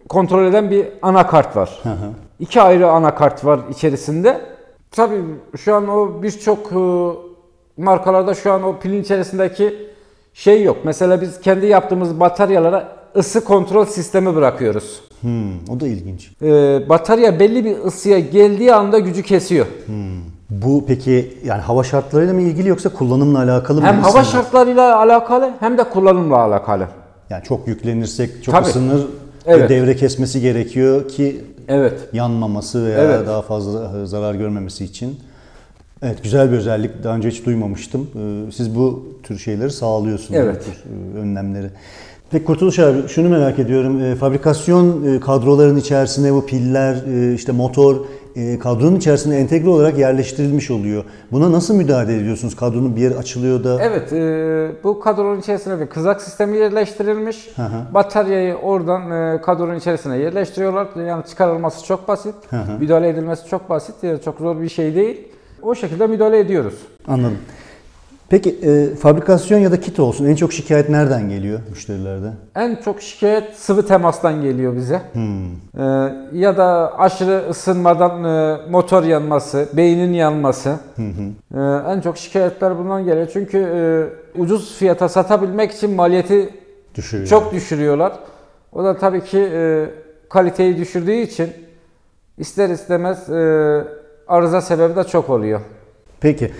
kontrol 0.09 0.45
eden 0.45 0.71
bir 0.71 0.87
anakart 1.01 1.55
var. 1.57 1.81
İki 2.39 2.61
ayrı 2.61 2.91
anakart 2.91 3.45
var 3.45 3.59
içerisinde. 3.69 4.41
Tabii 4.91 5.21
şu 5.57 5.75
an 5.75 5.87
o 5.87 6.23
birçok 6.23 6.71
e, 6.71 6.75
markalarda 7.81 8.33
şu 8.33 8.53
an 8.53 8.63
o 8.63 8.79
pilin 8.79 9.01
içerisindeki 9.01 9.75
şey 10.33 10.63
yok. 10.63 10.77
Mesela 10.83 11.21
biz 11.21 11.41
kendi 11.41 11.65
yaptığımız 11.65 12.19
bataryalara 12.19 12.97
ısı 13.15 13.43
kontrol 13.43 13.85
sistemi 13.85 14.35
bırakıyoruz. 14.35 15.01
Hmm, 15.21 15.69
o 15.69 15.79
da 15.79 15.87
ilginç. 15.87 16.31
E, 16.41 16.45
batarya 16.89 17.39
belli 17.39 17.65
bir 17.65 17.77
ısıya 17.85 18.19
geldiği 18.19 18.73
anda 18.73 18.99
gücü 18.99 19.23
kesiyor. 19.23 19.65
Bu 20.49 20.83
peki 20.87 21.37
yani 21.45 21.61
hava 21.61 21.83
şartlarıyla 21.83 22.33
mı 22.33 22.41
ilgili 22.41 22.69
yoksa 22.69 22.89
kullanımla 22.89 23.39
alakalı 23.39 23.81
mı? 23.81 23.87
Hem 23.87 23.99
hava 23.99 24.19
İnsanlar- 24.19 24.31
şartlarıyla 24.31 24.97
alakalı 24.99 25.51
hem 25.59 25.77
de 25.77 25.83
kullanımla 25.83 26.37
alakalı. 26.37 26.87
Yani 27.29 27.43
çok 27.43 27.67
yüklenirsek 27.67 28.43
çok 28.43 28.55
Tabii. 28.55 28.65
ısınır 28.67 29.05
Evet. 29.45 29.63
ve 29.63 29.69
devre 29.69 29.95
kesmesi 29.95 30.41
gerekiyor 30.41 31.07
ki 31.09 31.43
Evet. 31.67 31.99
yanmaması 32.13 32.85
veya 32.85 32.99
Evet. 32.99 33.27
daha 33.27 33.41
fazla 33.41 34.05
zarar 34.05 34.33
görmemesi 34.35 34.85
için. 34.85 35.19
Evet 36.03 36.23
güzel 36.23 36.51
bir 36.51 36.57
özellik. 36.57 37.03
Daha 37.03 37.15
önce 37.15 37.29
hiç 37.29 37.45
duymamıştım. 37.45 38.09
Ee, 38.15 38.51
Siz 38.51 38.75
bu 38.75 39.05
tür 39.23 39.37
şeyleri 39.37 39.71
sağlıyorsunuz. 39.71 40.39
Evet. 40.39 40.61
Bu 40.67 40.71
tür 40.73 40.83
e, 41.17 41.19
önlemleri. 41.21 41.67
Peki 42.31 42.45
Kurtuluş 42.45 42.79
abi 42.79 43.07
şunu 43.07 43.29
merak 43.29 43.59
ediyorum. 43.59 44.03
E, 44.03 44.15
Fabrikasyon 44.15 45.03
e, 45.15 45.19
kadroların 45.19 45.77
içerisine 45.77 46.33
bu 46.33 46.45
piller, 46.45 46.95
e, 47.07 47.33
işte 47.33 47.51
motor 47.51 47.95
e, 48.35 48.59
kadronun 48.59 48.95
içerisine 48.95 49.37
entegre 49.37 49.69
olarak 49.69 49.97
yerleştirilmiş 49.97 50.71
oluyor. 50.71 51.03
Buna 51.31 51.51
nasıl 51.51 51.75
müdahale 51.75 52.15
ediyorsunuz? 52.17 52.55
Kadronun 52.55 52.95
bir 52.95 53.01
yeri 53.01 53.15
açılıyor 53.15 53.63
da. 53.63 53.77
Evet, 53.81 54.13
e, 54.13 54.83
bu 54.83 54.99
kadronun 54.99 55.39
içerisine 55.39 55.79
bir 55.79 55.87
kızak 55.87 56.21
sistemi 56.21 56.57
yerleştirilmiş. 56.57 57.49
Hı 57.55 57.61
hı. 57.61 57.93
Bataryayı 57.93 58.55
oradan 58.55 59.11
e, 59.11 59.41
kadronun 59.41 59.75
içerisine 59.75 60.17
yerleştiriyorlar. 60.17 60.87
Yani 61.07 61.25
çıkarılması 61.25 61.85
çok 61.85 62.07
basit. 62.07 62.35
Hı 62.49 62.57
hı. 62.57 62.79
Müdahale 62.79 63.09
edilmesi 63.09 63.47
çok 63.47 63.69
basit. 63.69 63.95
Yani 64.03 64.21
çok 64.21 64.37
zor 64.37 64.61
bir 64.61 64.69
şey 64.69 64.95
değil. 64.95 65.27
O 65.61 65.75
şekilde 65.75 66.07
müdahale 66.07 66.39
ediyoruz. 66.39 66.75
Anladım. 67.07 67.37
Peki 68.31 68.49
e, 68.63 68.95
fabrikasyon 68.95 69.59
ya 69.59 69.71
da 69.71 69.79
kit 69.79 69.99
olsun 69.99 70.25
en 70.25 70.35
çok 70.35 70.53
şikayet 70.53 70.89
nereden 70.89 71.29
geliyor 71.29 71.59
müşterilerde? 71.69 72.31
En 72.55 72.75
çok 72.75 73.01
şikayet 73.01 73.55
sıvı 73.55 73.87
temastan 73.87 74.41
geliyor 74.41 74.75
bize. 74.75 75.01
Hmm. 75.13 75.45
E, 75.77 76.13
ya 76.33 76.57
da 76.57 76.99
aşırı 76.99 77.49
ısınmadan 77.49 78.23
e, 78.23 78.57
motor 78.69 79.03
yanması, 79.03 79.69
beynin 79.73 80.13
yanması. 80.13 80.79
E, 81.55 81.59
en 81.87 82.01
çok 82.01 82.17
şikayetler 82.17 82.77
bundan 82.77 83.05
geliyor. 83.05 83.27
Çünkü 83.33 83.57
e, 83.57 84.39
ucuz 84.41 84.75
fiyata 84.75 85.09
satabilmek 85.09 85.71
için 85.71 85.91
maliyeti 85.91 86.49
Düşürüyor. 86.95 87.27
Çok 87.27 87.53
düşürüyorlar. 87.53 88.13
O 88.73 88.83
da 88.83 88.97
tabii 88.97 89.23
ki 89.23 89.49
e, 89.53 89.85
kaliteyi 90.29 90.77
düşürdüğü 90.77 91.11
için 91.15 91.49
ister 92.37 92.69
istemez 92.69 93.29
e, 93.29 93.83
arıza 94.27 94.61
sebebi 94.61 94.95
de 94.95 95.03
çok 95.03 95.29
oluyor. 95.29 95.61
Peki. 96.21 96.51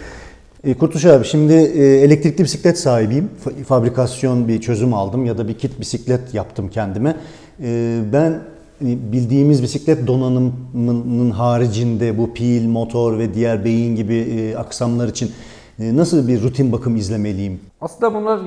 E, 0.63 0.73
Kurtuluş 0.73 1.05
abi 1.05 1.25
şimdi 1.25 1.53
e, 1.53 1.83
elektrikli 1.83 2.43
bisiklet 2.43 2.79
sahibiyim. 2.79 3.29
Fa- 3.45 3.63
Fabrikasyon 3.63 4.47
bir 4.47 4.61
çözüm 4.61 4.93
aldım 4.93 5.25
ya 5.25 5.37
da 5.37 5.47
bir 5.47 5.53
kit 5.53 5.79
bisiklet 5.79 6.33
yaptım 6.33 6.69
kendime. 6.69 7.15
E, 7.63 7.99
ben 8.13 8.31
e, 8.31 9.11
bildiğimiz 9.11 9.63
bisiklet 9.63 10.07
donanımının 10.07 11.31
haricinde 11.31 12.17
bu 12.17 12.33
pil, 12.33 12.67
motor 12.67 13.19
ve 13.19 13.33
diğer 13.33 13.65
beyin 13.65 13.95
gibi 13.95 14.53
aksamlar 14.57 15.07
için 15.07 15.31
nasıl 15.79 16.27
bir 16.27 16.41
rutin 16.41 16.71
bakım 16.71 16.95
izlemeliyim? 16.95 17.59
Aslında 17.81 18.13
bunlar 18.13 18.39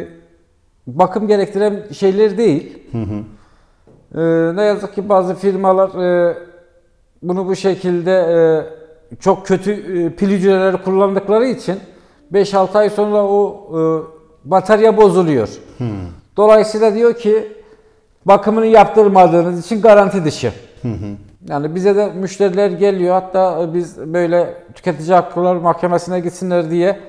e, 0.00 0.08
bakım 0.86 1.26
gerektiren 1.28 1.82
şeyler 1.92 2.38
değil. 2.38 2.78
E, 4.14 4.20
ne 4.56 4.62
yazık 4.62 4.94
ki 4.94 5.08
bazı 5.08 5.34
firmalar 5.34 5.88
e, 6.30 6.36
bunu 7.22 7.46
bu 7.46 7.56
şekilde 7.56 8.10
e, 8.12 8.36
çok 9.20 9.46
kötü 9.46 9.72
e, 9.72 10.10
pil 10.16 10.30
hücreleri 10.30 10.76
kullandıkları 10.76 11.46
için 11.46 11.78
5-6 12.32 12.78
ay 12.78 12.90
sonra 12.90 13.24
o 13.24 13.68
e, 13.70 13.80
batarya 14.50 14.96
bozuluyor. 14.96 15.48
Dolayısıyla 16.36 16.94
diyor 16.94 17.14
ki 17.14 17.52
bakımını 18.24 18.66
yaptırmadığınız 18.66 19.66
için 19.66 19.80
garanti 19.80 20.24
dışı. 20.24 20.52
Yani 21.48 21.74
bize 21.74 21.96
de 21.96 22.12
müşteriler 22.12 22.70
geliyor 22.70 23.14
hatta 23.14 23.74
biz 23.74 23.98
böyle 23.98 24.54
tüketici 24.74 25.14
hakları 25.14 25.60
mahkemesine 25.60 26.20
gitsinler 26.20 26.70
diye 26.70 27.00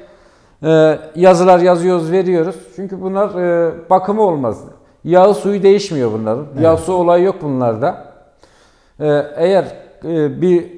e, 0.63 0.99
yazılar 1.15 1.59
yazıyoruz 1.59 2.11
veriyoruz. 2.11 2.55
Çünkü 2.75 3.01
bunlar 3.01 3.41
e, 3.41 3.71
bakımı 3.89 4.21
olmaz. 4.21 4.63
Yağı 5.03 5.33
suyu 5.33 5.63
değişmiyor 5.63 6.11
bunların. 6.13 6.45
Yağ 6.61 6.77
su 6.77 6.93
olayı 6.93 7.23
yok 7.23 7.35
bunlarda. 7.41 8.05
E, 8.99 9.07
eğer 9.35 9.65
e, 10.03 10.41
bir 10.41 10.77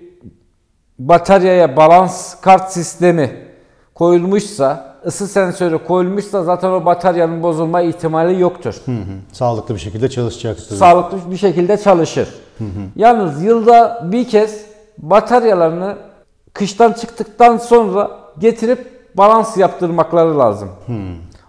bataryaya 1.00 1.78
balans 1.78 2.42
kart 2.42 2.72
sistemi 2.72 3.32
koyulmuşsa, 3.96 4.96
ısı 5.06 5.28
sensörü 5.28 5.84
koyulmuşsa 5.88 6.44
zaten 6.44 6.70
o 6.70 6.86
bataryanın 6.86 7.44
bozulma 7.44 7.82
ihtimali 7.82 8.42
yoktur. 8.42 8.76
Hı 8.86 8.92
hı. 8.92 8.96
Sağlıklı 9.32 9.76
bir 9.76 9.80
şekilde 9.80 10.10
çalışacaktır. 10.10 10.76
Sağlıklı 10.76 11.32
bir 11.32 11.38
şekilde 11.38 11.78
çalışır. 11.78 12.30
Yalnız 12.96 13.44
yılda 13.44 14.08
bir 14.12 14.28
kez 14.28 14.66
bataryalarını 14.98 15.98
kıştan 16.54 16.94
çıktıktan 16.94 17.58
sonra 17.58 18.12
getirip 18.40 19.00
balans 19.18 19.58
yaptırmakları 19.58 20.40
lazım. 20.40 20.70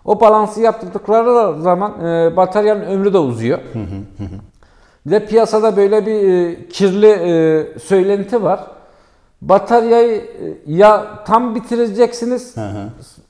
O 0.04 0.20
balansı 0.20 0.60
yaptırdıkları 0.60 1.62
zaman 1.62 2.04
e, 2.04 2.36
bataryanın 2.36 2.80
ömrü 2.80 3.12
de 3.12 3.18
uzuyor. 3.18 3.58
Bir 5.06 5.10
de 5.10 5.26
piyasada 5.26 5.76
böyle 5.76 6.06
bir 6.06 6.28
e, 6.28 6.68
kirli 6.68 7.06
e, 7.06 7.78
söylenti 7.78 8.42
var. 8.42 8.60
Bataryayı 9.42 10.16
e, 10.16 10.72
ya 10.72 11.24
tam 11.26 11.54
bitireceksiniz, 11.54 12.56
Hı 12.56 12.60
hı. 12.60 12.88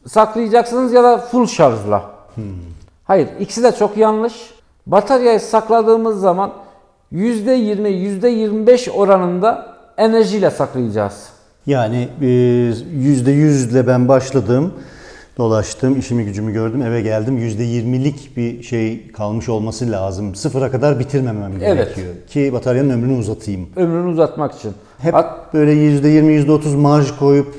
saklayacaksınız 0.08 0.92
ya 0.92 1.04
da 1.04 1.18
full 1.18 1.46
şarjla. 1.46 2.10
Hayır, 3.04 3.28
ikisi 3.40 3.62
de 3.62 3.72
çok 3.72 3.96
yanlış. 3.96 4.34
Bataryayı 4.86 5.40
sakladığımız 5.40 6.20
zaman 6.20 6.52
%20, 7.12 7.88
%25 7.88 8.90
oranında 8.90 9.76
enerjiyle 9.96 10.50
saklayacağız. 10.50 11.28
Yani 11.66 12.08
e, 12.20 12.26
yüzde 12.92 13.30
yüzle 13.30 13.86
ben 13.86 14.08
başladım, 14.08 14.74
dolaştım, 15.40 15.98
işimi 15.98 16.24
gücümü 16.24 16.52
gördüm, 16.52 16.82
eve 16.82 17.00
geldim. 17.00 17.38
Yüzde 17.38 17.62
yirmilik 17.62 18.36
bir 18.36 18.62
şey 18.62 19.08
kalmış 19.12 19.48
olması 19.48 19.90
lazım. 19.90 20.34
Sıfıra 20.34 20.70
kadar 20.70 20.98
bitirmemem 20.98 21.52
Evet. 21.52 21.60
gerekiyor 21.60 22.14
ki 22.28 22.52
bataryanın 22.52 22.90
ömrünü 22.90 23.18
uzatayım. 23.18 23.68
Ömrünü 23.76 24.08
uzatmak 24.12 24.54
için. 24.54 24.72
Hep 24.98 25.14
Hat- 25.14 25.54
böyle 25.54 25.72
yüzde 25.72 26.08
yirmi, 26.08 26.32
yüzde 26.32 26.52
otuz 26.52 26.74
marj 26.74 27.10
koyup 27.18 27.54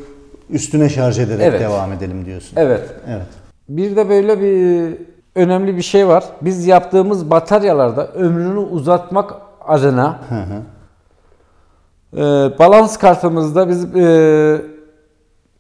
üstüne 0.50 0.90
şarj 0.90 1.20
ederek 1.20 1.46
Evet. 1.46 1.62
devam 1.62 1.94
edelim 1.94 2.26
diyorsun. 2.26 2.54
evet. 2.56 2.90
Evet. 3.08 3.26
Bir 3.70 3.96
de 3.96 4.10
böyle 4.10 4.42
bir 4.42 4.98
önemli 5.36 5.78
bir 5.78 5.82
şey 5.82 6.08
var. 6.08 6.24
Biz 6.42 6.68
yaptığımız 6.68 7.30
bataryalarda 7.30 8.08
ömrünü 8.08 8.60
uzatmak 8.60 9.34
adına 9.68 10.20
Hı 10.30 10.36
hı. 10.36 10.62
e, 12.18 12.60
balans 12.60 12.98
kartımızda 12.98 13.70
biz 13.70 13.96
e, 13.96 14.62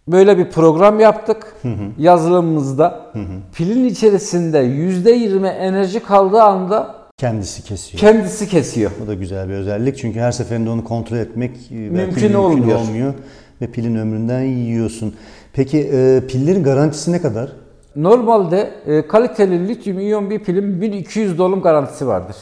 böyle 0.08 0.38
bir 0.38 0.50
program 0.50 1.00
yaptık 1.00 1.56
yazılımımızda. 1.98 3.14
Pilin 3.56 3.86
içerisinde 3.86 4.58
%20 4.60 5.48
enerji 5.48 6.00
kaldığı 6.00 6.42
anda 6.42 6.96
Kendisi 7.18 7.64
kesiyor. 7.64 8.00
kendisi 8.02 8.48
kesiyor. 8.50 8.92
O 9.06 9.08
da 9.08 9.14
güzel 9.14 9.50
bir 9.50 9.54
özellik 9.54 9.98
çünkü 9.98 10.20
her 10.20 10.32
seferinde 10.32 10.70
onu 10.70 10.84
kontrol 10.84 11.18
etmek 11.18 11.52
e, 11.52 11.76
belki 11.76 11.92
Mümkün 11.92 12.34
olmuyor. 12.34 12.80
olmuyor 12.80 13.14
ve 13.62 13.68
pilin 13.68 13.96
ömründen 13.96 14.42
yiyorsun. 14.42 15.16
Peki 15.54 15.80
e, 15.94 16.22
pillerin 16.28 16.64
garantisi 16.64 17.12
ne 17.12 17.22
kadar? 17.22 17.52
Normalde 17.96 18.72
e, 18.86 19.08
kaliteli 19.08 19.68
lityum 19.68 20.00
iyon 20.00 20.30
bir 20.30 20.40
pilin 20.40 20.82
1200 20.82 21.38
dolum 21.38 21.62
garantisi 21.62 22.08
vardır. 22.08 22.36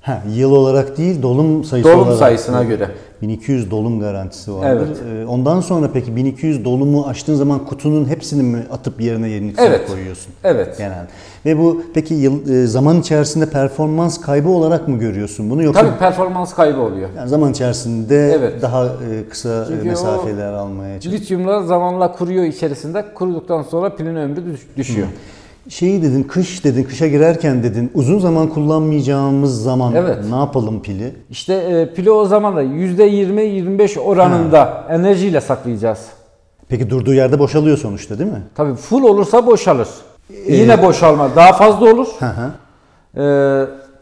Ha, 0.00 0.22
yıl 0.34 0.52
olarak 0.52 0.98
değil 0.98 1.22
dolum 1.22 1.64
sayısı 1.64 1.88
Dolum 1.88 2.00
olarak. 2.00 2.18
sayısına 2.18 2.64
göre. 2.64 2.88
1200 3.28 3.70
dolum 3.70 4.00
garantisi 4.00 4.54
vardır. 4.54 4.88
Evet. 5.10 5.22
E, 5.24 5.26
Ondan 5.26 5.60
sonra 5.60 5.90
peki 5.92 6.16
1200 6.16 6.64
dolumu 6.64 7.02
açtığın 7.06 7.34
zaman 7.34 7.64
kutunun 7.64 8.08
hepsini 8.08 8.42
mi 8.42 8.62
atıp 8.72 9.00
yerine 9.00 9.28
yenisini 9.28 9.66
Evet. 9.66 9.86
koyuyorsun? 9.90 10.32
Evet. 10.44 10.78
Genelde. 10.78 11.08
Ve 11.46 11.58
bu 11.58 11.82
peki 11.94 12.14
yıl, 12.14 12.48
e, 12.48 12.66
zaman 12.66 13.00
içerisinde 13.00 13.50
performans 13.50 14.20
kaybı 14.20 14.48
olarak 14.48 14.88
mı 14.88 14.98
görüyorsun 14.98 15.50
bunu 15.50 15.62
yoksa 15.62 15.80
Tabii 15.80 15.98
performans 15.98 16.54
kaybı 16.54 16.80
oluyor. 16.80 17.08
yani 17.16 17.28
zaman 17.28 17.50
içerisinde 17.52 18.32
Evet. 18.32 18.62
daha 18.62 18.84
e, 18.86 19.28
kısa 19.30 19.62
e, 19.64 19.66
Çünkü 19.68 19.88
mesafeler 19.88 20.52
almaya 20.52 21.00
çalışıyorsun? 21.00 21.22
Lityumlar 21.24 21.62
zamanla 21.62 22.12
kuruyor 22.12 22.44
içerisinde. 22.44 23.04
Kuruduktan 23.14 23.62
sonra 23.62 23.96
pilin 23.96 24.16
ömrü 24.16 24.44
düş- 24.46 24.66
düşüyor. 24.76 25.06
Şeyi 25.68 26.02
dedin, 26.02 26.22
kış 26.22 26.64
dedin, 26.64 26.84
kışa 26.84 27.06
girerken 27.06 27.62
dedin, 27.62 27.90
uzun 27.94 28.18
zaman 28.18 28.48
kullanmayacağımız 28.48 29.62
zaman 29.62 29.94
Evet. 29.94 30.18
ne 30.30 30.36
yapalım 30.36 30.82
pili? 30.82 31.14
İşte 31.30 31.54
e, 31.54 31.94
pili 31.94 32.10
o 32.10 32.24
zaman 32.24 32.56
da 32.56 32.62
%20-25 32.62 33.98
oranında 33.98 34.86
enerjiyle 34.90 35.40
saklayacağız. 35.40 36.06
Peki 36.68 36.90
durduğu 36.90 37.14
yerde 37.14 37.38
boşalıyor 37.38 37.78
sonuçta 37.78 38.18
değil 38.18 38.30
mi? 38.30 38.42
Tabii 38.54 38.74
full 38.74 39.02
olursa 39.02 39.46
boşalır. 39.46 39.88
Yine 40.48 40.82
boşalma. 40.82 41.36
Daha 41.36 41.52
fazla 41.52 41.92
olur. 41.92 42.06
Hı 42.18 42.26
hı. 42.26 42.50
E, 43.22 43.24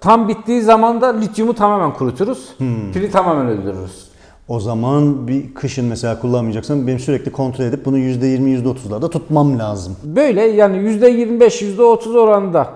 tam 0.01 0.29
bittiği 0.29 0.63
zaman 0.63 1.01
da 1.01 1.17
lityumu 1.17 1.55
tamamen 1.55 1.93
kuruturuz. 1.93 2.49
Pili 2.93 3.11
tamamen 3.11 3.47
öldürürüz. 3.49 4.12
O 4.49 4.61
zaman 4.61 5.29
bir 5.29 5.55
kışın 5.55 5.85
mesela 5.85 6.21
kullanmayacaksam 6.21 6.87
benim 6.87 6.99
sürekli 6.99 7.33
kontrol 7.33 7.65
edip 7.65 7.85
bunu 7.85 7.99
%20, 7.99 8.63
%30'larda 8.63 9.11
tutmam 9.11 9.59
lazım. 9.59 9.97
Böyle 10.05 10.43
yani 10.43 10.77
%25, 10.77 11.77
%30 11.77 12.19
oranında 12.19 12.69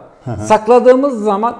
sakladığımız 0.44 1.22
zaman 1.24 1.56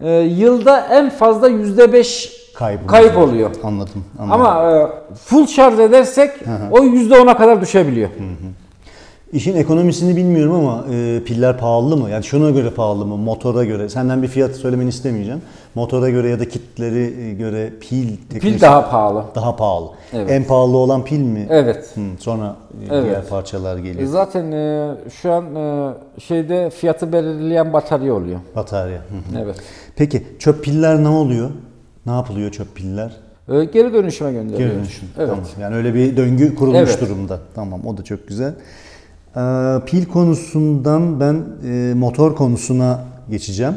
e, 0.00 0.10
yılda 0.18 0.80
en 0.80 1.10
fazla 1.10 1.48
%5 1.50 2.30
Kaybı. 2.54 2.86
kayıp 2.86 3.18
oluyor. 3.18 3.50
Anladım. 3.62 4.04
anladım. 4.18 4.40
Ama 4.40 4.70
e, 4.72 4.88
full 5.14 5.46
şarj 5.46 5.80
edersek 5.80 6.30
o 6.70 6.78
%10'a 6.78 7.36
kadar 7.36 7.60
düşebiliyor. 7.60 8.08
İşin 9.32 9.56
ekonomisini 9.56 10.16
bilmiyorum 10.16 10.54
ama 10.54 10.84
e, 10.94 11.22
piller 11.24 11.58
pahalı 11.58 11.96
mı? 11.96 12.10
Yani 12.10 12.24
şuna 12.24 12.50
göre 12.50 12.70
pahalı 12.70 13.06
mı? 13.06 13.16
Motora 13.16 13.64
göre. 13.64 13.88
Senden 13.88 14.22
bir 14.22 14.28
fiyat 14.28 14.52
söylemeni 14.52 14.88
istemeyeceğim. 14.88 15.42
Motora 15.76 16.10
göre 16.10 16.28
ya 16.28 16.40
da 16.40 16.48
kitleri 16.48 17.20
e, 17.20 17.32
göre 17.32 17.72
pil 17.80 18.08
Pil 18.08 18.16
teknolojisi 18.30 18.62
daha 18.62 18.90
pahalı. 18.90 19.24
daha 19.34 19.56
pahalı. 19.56 19.88
Evet. 20.12 20.30
En 20.30 20.44
pahalı 20.44 20.76
olan 20.76 21.04
pil 21.04 21.20
mi? 21.20 21.46
Evet. 21.50 21.90
Hı, 21.94 22.00
sonra 22.18 22.56
e, 22.90 22.94
Evet. 22.94 23.04
diğer 23.04 23.26
parçalar 23.28 23.76
E, 23.76 23.80
geliyor. 23.80 24.08
Zaten 24.08 24.52
e, 24.52 24.94
şu 25.22 25.32
an 25.32 25.54
e, 25.54 25.92
şeyde 26.20 26.70
fiyatı 26.70 27.12
belirleyen 27.12 27.72
batarya 27.72 28.14
oluyor. 28.14 28.40
Batarya. 28.56 28.96
Hı 28.98 29.36
hı. 29.38 29.42
Evet. 29.42 29.56
Peki 29.96 30.22
çöp 30.38 30.64
piller 30.64 31.02
ne 31.02 31.08
oluyor? 31.08 31.50
Ne 32.06 32.12
yapılıyor 32.12 32.50
çöp 32.50 32.74
piller? 32.74 33.12
E, 33.48 33.64
geri 33.64 33.92
dönüşüme 33.92 34.32
gönderiyoruz. 34.32 34.66
Geri 34.74 34.78
dönüşüm. 34.78 35.08
Evet. 35.18 35.28
Tamam. 35.30 35.44
Yani 35.60 35.74
öyle 35.76 35.94
bir 35.94 36.16
döngü 36.16 36.54
kurulmuş 36.54 36.78
Evet. 36.90 37.00
durumda. 37.00 37.38
Tamam 37.54 37.86
o 37.86 37.96
da 37.96 38.04
çok 38.04 38.28
güzel. 38.28 38.54
Ee, 39.36 39.40
pil 39.86 40.04
konusundan 40.04 41.20
ben 41.20 41.44
e, 41.68 41.94
motor 41.94 42.36
konusuna 42.36 43.04
geçeceğim. 43.30 43.74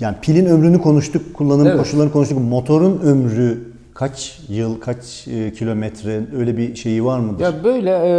Yani 0.00 0.16
pilin 0.22 0.46
ömrünü 0.46 0.80
konuştuk, 0.80 1.34
kullanım 1.34 1.66
Evet. 1.66 1.78
koşullarını 1.78 2.12
konuştuk. 2.12 2.38
Motorun 2.38 3.00
ömrü 3.04 3.58
kaç 3.94 4.40
yıl, 4.48 4.80
kaç 4.80 5.28
e, 5.28 5.52
kilometre 5.52 6.20
öyle 6.36 6.56
bir 6.56 6.74
şeyi 6.76 7.04
var 7.04 7.18
mıdır? 7.18 7.44
Ya 7.44 7.64
böyle 7.64 7.90
e, 7.90 8.12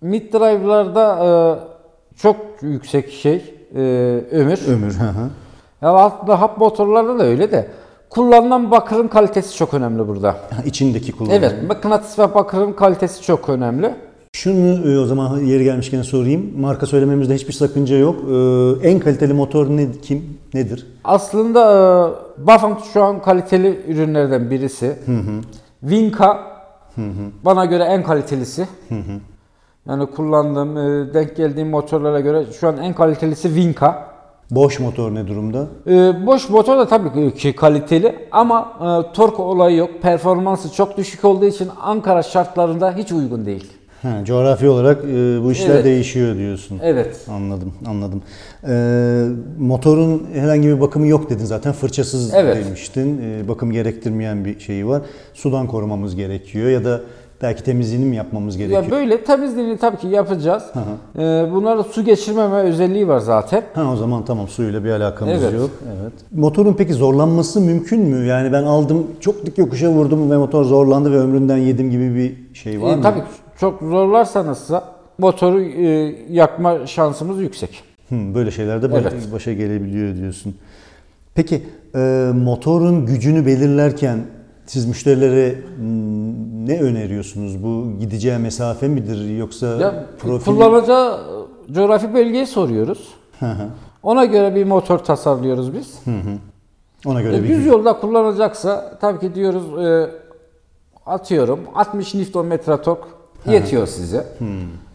mid 0.00 0.32
drive'larda 0.32 1.18
e, 1.26 1.30
çok 2.16 2.36
yüksek 2.62 3.10
şey 3.12 3.54
e, 3.74 3.80
ömür. 4.30 4.68
Ömür. 4.68 4.94
hı 4.94 5.04
hı. 5.08 5.30
Ya 5.82 5.88
aslında 5.92 6.40
hap 6.40 6.58
motorlarda 6.58 7.18
da 7.18 7.24
öyle 7.24 7.52
de 7.52 7.68
kullanılan 8.10 8.70
bakırın 8.70 9.08
kalitesi 9.08 9.56
çok 9.56 9.74
önemli 9.74 10.08
burada. 10.08 10.28
Ha, 10.28 10.62
İçindeki 10.64 11.12
kullanım. 11.12 11.34
Evet, 11.36 11.54
mıknatıs 11.68 12.18
ve 12.18 12.34
bakırın 12.34 12.72
kalitesi 12.72 13.22
çok 13.22 13.48
önemli. 13.48 13.94
Şunu 14.40 14.92
e, 14.92 14.98
o 14.98 15.06
zaman 15.06 15.38
yeri 15.38 15.64
gelmişken 15.64 16.02
sorayım. 16.02 16.60
Marka 16.60 16.86
söylememizde 16.86 17.34
hiçbir 17.34 17.52
sakınca 17.52 17.96
yok. 17.96 18.16
Ee, 18.20 18.88
en 18.88 18.98
kaliteli 18.98 19.32
motor 19.32 19.70
ne, 19.70 19.86
kim, 20.02 20.38
nedir? 20.54 20.86
Aslında 21.04 21.60
e, 22.38 22.46
Bafang 22.46 22.78
şu 22.92 23.02
an 23.02 23.22
kaliteli 23.22 23.80
ürünlerden 23.88 24.50
birisi. 24.50 24.96
Vinca 25.82 26.38
bana 27.44 27.64
göre 27.64 27.82
en 27.84 28.02
kalitelisi. 28.02 28.66
Yani 29.88 30.06
kullandığım, 30.06 30.76
e, 30.76 31.14
denk 31.14 31.36
geldiğim 31.36 31.68
motorlara 31.68 32.20
göre 32.20 32.44
şu 32.60 32.68
an 32.68 32.76
en 32.78 32.94
kalitelisi 32.94 33.54
Vinca. 33.54 34.10
Boş 34.50 34.80
motor 34.80 35.14
ne 35.14 35.28
durumda? 35.28 35.66
E, 35.86 36.26
boş 36.26 36.48
motor 36.50 36.78
da 36.78 36.88
tabii 36.88 37.34
ki 37.34 37.56
kaliteli 37.56 38.28
ama 38.32 38.72
e, 38.80 39.12
tork 39.12 39.40
olayı 39.40 39.76
yok. 39.76 39.90
Performansı 40.02 40.72
çok 40.72 40.96
düşük 40.96 41.24
olduğu 41.24 41.46
için 41.46 41.68
Ankara 41.80 42.22
şartlarında 42.22 42.92
hiç 42.96 43.12
uygun 43.12 43.46
değil. 43.46 43.79
Ha, 44.02 44.24
coğrafi 44.24 44.68
olarak 44.68 45.04
e, 45.04 45.42
bu 45.44 45.52
işler 45.52 45.74
Evet. 45.74 45.84
değişiyor 45.84 46.36
diyorsun. 46.36 46.78
Evet. 46.82 47.16
Anladım, 47.30 47.72
anladım. 47.86 48.22
Ee, 48.68 49.24
motorun 49.58 50.26
herhangi 50.34 50.68
bir 50.68 50.80
bakımı 50.80 51.06
yok 51.06 51.30
dedin 51.30 51.44
zaten. 51.44 51.72
Fırçasız 51.72 52.34
Evet. 52.34 52.64
demiştin. 52.66 53.20
Ee, 53.22 53.48
bakım 53.48 53.70
gerektirmeyen 53.72 54.44
bir 54.44 54.60
şeyi 54.60 54.86
var. 54.86 55.02
Sudan 55.34 55.66
korumamız 55.66 56.16
gerekiyor 56.16 56.70
ya 56.70 56.84
da 56.84 57.00
belki 57.42 57.64
temizliğini 57.64 58.04
mi 58.04 58.16
yapmamız 58.16 58.56
gerekiyor? 58.56 58.82
Ya 58.84 58.90
böyle 58.90 59.24
temizliğini 59.24 59.78
tabii 59.78 59.96
ki 59.96 60.06
yapacağız. 60.08 60.62
E, 61.18 61.18
bunlarda 61.52 61.82
su 61.82 62.04
geçirmeme 62.04 62.56
özelliği 62.56 63.08
var 63.08 63.18
zaten. 63.18 63.62
Ha 63.74 63.92
o 63.92 63.96
zaman 63.96 64.24
tamam 64.24 64.48
suyla 64.48 64.84
bir 64.84 64.90
alakamız 64.90 65.42
Evet. 65.42 65.54
yok. 65.54 65.70
Evet. 66.02 66.12
Motorun 66.34 66.74
peki 66.74 66.92
zorlanması 66.94 67.60
mümkün 67.60 68.00
mü? 68.00 68.26
Yani 68.26 68.52
ben 68.52 68.62
aldım 68.62 69.06
çok 69.20 69.46
dik 69.46 69.58
yokuşa 69.58 69.88
vurdum 69.88 70.30
ve 70.30 70.36
motor 70.36 70.64
zorlandı 70.64 71.12
ve 71.12 71.16
ömründen 71.16 71.56
yedim 71.56 71.90
gibi 71.90 72.14
bir 72.14 72.54
şey 72.56 72.82
var 72.82 72.92
E, 72.92 72.96
mı? 72.96 73.02
tabii 73.02 73.22
çok 73.60 73.80
zorlarsanızsa 73.80 74.84
motoru 75.18 75.60
e, 75.62 75.86
yakma 76.30 76.86
şansımız 76.86 77.40
yüksek. 77.40 77.82
Böyle 78.10 78.50
şeylerde 78.50 78.92
baş- 78.92 79.02
Evet. 79.02 79.32
başa 79.32 79.52
gelebiliyor 79.52 80.16
diyorsun. 80.16 80.54
Peki 81.34 81.62
e, 81.94 82.30
motorun 82.34 83.06
gücünü 83.06 83.46
belirlerken 83.46 84.18
siz 84.66 84.86
müşterilere 84.86 85.54
ne 86.66 86.80
öneriyorsunuz? 86.80 87.62
Bu 87.62 87.98
gideceği 88.00 88.38
mesafe 88.38 88.88
midir 88.88 89.38
yoksa 89.38 89.66
Ya 89.66 90.04
profil? 90.18 90.44
kullanacağı 90.52 91.20
e, 91.70 91.72
coğrafi 91.72 92.14
bölgeyi 92.14 92.46
soruyoruz. 92.46 93.08
Ona 94.02 94.24
göre 94.24 94.54
bir 94.54 94.64
motor 94.64 94.98
tasarlıyoruz 94.98 95.74
biz. 95.74 95.94
hı 96.04 96.10
hı. 96.10 96.36
Ona 97.06 97.22
göre 97.22 97.36
E, 97.36 97.42
bir 97.42 97.48
düz 97.48 97.66
yolda 97.66 98.00
kullanacaksa 98.00 98.98
tabii 99.00 99.20
ki 99.20 99.34
diyoruz 99.34 99.84
e, 99.84 100.10
atıyorum 101.06 101.60
60 101.74 102.14
Nm 102.14 102.56
tork 102.82 102.98
yetiyor 103.46 103.86
size. 103.86 104.26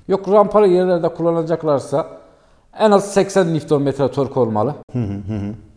Yok 0.08 0.28
rampalı 0.32 0.68
yerlerde 0.68 1.10
kullanacaklarsa 1.10 2.08
en 2.80 2.92
az 2.92 3.14
80 3.14 3.54
Nm 3.54 3.92
tork 3.92 4.38
olmalı. 4.38 4.76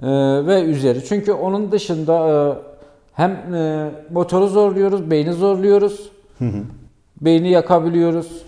Ee, 0.03 0.47
ve 0.47 0.63
üzeri. 0.63 1.05
Çünkü 1.05 1.33
onun 1.33 1.73
dışında 1.73 2.29
e, 2.29 2.59
hem 3.13 3.55
e, 3.55 3.91
motoru 4.11 4.49
zorluyoruz, 4.49 5.11
beyni 5.11 5.33
zorluyoruz. 5.33 6.11
Beyni 7.21 7.51
yakabiliyoruz. 7.51 8.43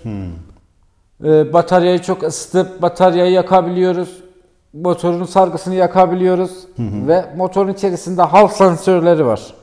Ee, 1.25 1.53
bataryayı 1.53 1.99
çok 1.99 2.23
ısıtıp 2.23 2.83
bataryayı 2.83 3.33
yakabiliyoruz. 3.33 4.23
Motorun 4.73 5.25
sargısını 5.25 5.75
yakabiliyoruz. 5.75 6.67
Ve 7.09 7.25
motorun 7.37 7.73
içerisinde 7.73 8.23
hal 8.23 8.49
sensörleri 8.49 9.27
var. 9.27 9.55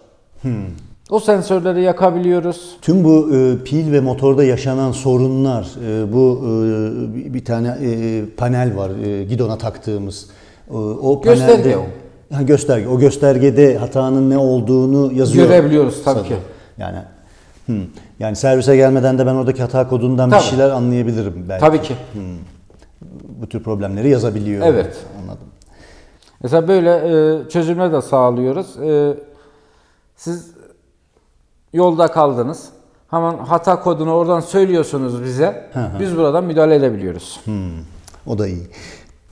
O 1.11 1.19
sensörleri 1.19 1.81
yakabiliyoruz. 1.81 2.77
Tüm 2.81 3.03
bu 3.03 3.35
e, 3.35 3.63
pil 3.63 3.91
ve 3.91 3.99
motorda 3.99 4.43
yaşanan 4.43 4.91
sorunlar, 4.91 5.67
e, 5.87 6.13
bu 6.13 6.41
e, 6.43 7.15
bir- 7.15 7.33
bir 7.33 7.45
tane 7.45 7.67
e, 7.81 8.25
panel 8.37 8.77
var 8.77 8.89
e, 9.05 9.23
gidona 9.23 9.57
taktığımız. 9.57 10.29
E, 10.71 10.73
o 10.73 11.21
Gösterge 11.21 11.53
panelde, 11.63 11.77
o. 11.77 11.85
Ha, 12.35 12.41
gösterge. 12.41 12.87
O 12.87 12.99
göstergede 12.99 13.77
hatanın 13.77 14.29
ne 14.29 14.37
olduğunu 14.37 15.13
yazıyor. 15.13 15.47
Görebiliyoruz 15.47 16.03
tabii 16.03 16.27
ki. 16.27 16.35
Yani 16.77 16.97
hı. 17.67 17.73
yani 18.19 18.35
servise 18.35 18.75
gelmeden 18.75 19.17
de 19.19 19.25
ben 19.25 19.35
oradaki 19.35 19.61
hata 19.61 19.87
kodundan 19.87 20.31
bir 20.31 20.35
Tabii. 20.35 20.45
şeyler 20.45 20.69
anlayabilirim 20.69 21.45
belki. 21.49 21.61
Tabii 21.65 21.81
ki. 21.81 21.93
Bu 23.41 23.47
tür 23.49 23.63
problemleri 23.63 24.09
yazabiliyor. 24.09 24.65
Evet. 24.67 24.97
Anladım. 25.21 25.47
Mesela 26.43 26.67
böyle 26.67 26.89
e, 26.91 27.49
çözümler 27.49 27.93
de 27.93 28.01
sağlıyoruz. 28.01 28.77
E, 28.77 29.13
siz 30.15 30.56
yolda 31.77 32.07
kaldınız. 32.07 32.65
Hemen 33.09 33.37
hata 33.37 33.79
kodunu 33.79 34.13
oradan 34.13 34.39
söylüyorsunuz 34.39 35.23
bize. 35.23 35.69
Biz 35.99 36.17
buradan 36.17 36.43
müdahale 36.43 36.75
edebiliyoruz. 36.75 37.39
O 38.27 38.37
da 38.37 38.47
iyi. 38.47 38.67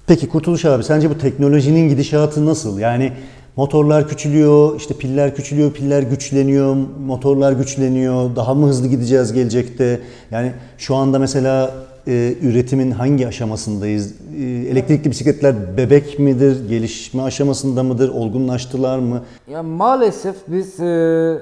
Peki 0.07 0.29
Kurtuluş 0.29 0.65
abi 0.65 0.83
sence 0.83 1.09
bu 1.09 1.17
teknolojinin 1.17 1.89
gidişatı 1.89 2.45
nasıl? 2.45 2.79
Yani 2.79 3.11
motorlar 3.55 4.07
küçülüyor, 4.07 4.75
işte 4.77 4.93
piller 4.93 5.35
küçülüyor, 5.35 5.71
piller 5.71 6.03
güçleniyor, 6.03 6.75
motorlar 7.05 7.51
güçleniyor. 7.51 8.35
Daha 8.35 8.53
mı 8.53 8.67
hızlı 8.67 8.87
gideceğiz 8.87 9.33
gelecekte? 9.33 9.99
Yani 10.31 10.51
şu 10.77 10.95
anda 10.95 11.19
mesela 11.19 11.71
e, 12.07 12.35
üretimin 12.41 12.91
hangi 12.91 13.27
aşamasındayız? 13.27 14.13
E, 14.39 14.43
elektrikli 14.43 15.11
bisikletler 15.11 15.77
bebek 15.77 16.19
midir? 16.19 16.69
Gelişme 16.69 17.21
aşamasında 17.23 17.83
mıdır? 17.83 18.09
Olgunlaştılar 18.09 18.99
mı? 18.99 19.21
Ya 19.51 19.63
maalesef 19.63 20.35
biz 20.47 20.79
e, 20.79 21.37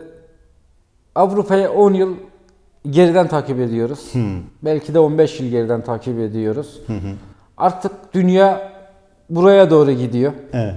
Avrupa'yı 1.16 1.70
10 1.70 1.94
yıl 1.94 2.16
geriden 2.90 3.28
takip 3.28 3.60
ediyoruz. 3.60 4.14
Belki 4.64 4.94
de 4.94 5.00
15 5.00 5.40
yıl 5.40 5.48
geriden 5.50 5.82
takip 5.82 6.20
ediyoruz. 6.20 6.82
Artık 7.58 8.14
dünya 8.14 8.72
buraya 9.30 9.70
doğru 9.70 9.92
gidiyor. 9.92 10.34
Evet. 10.54 10.76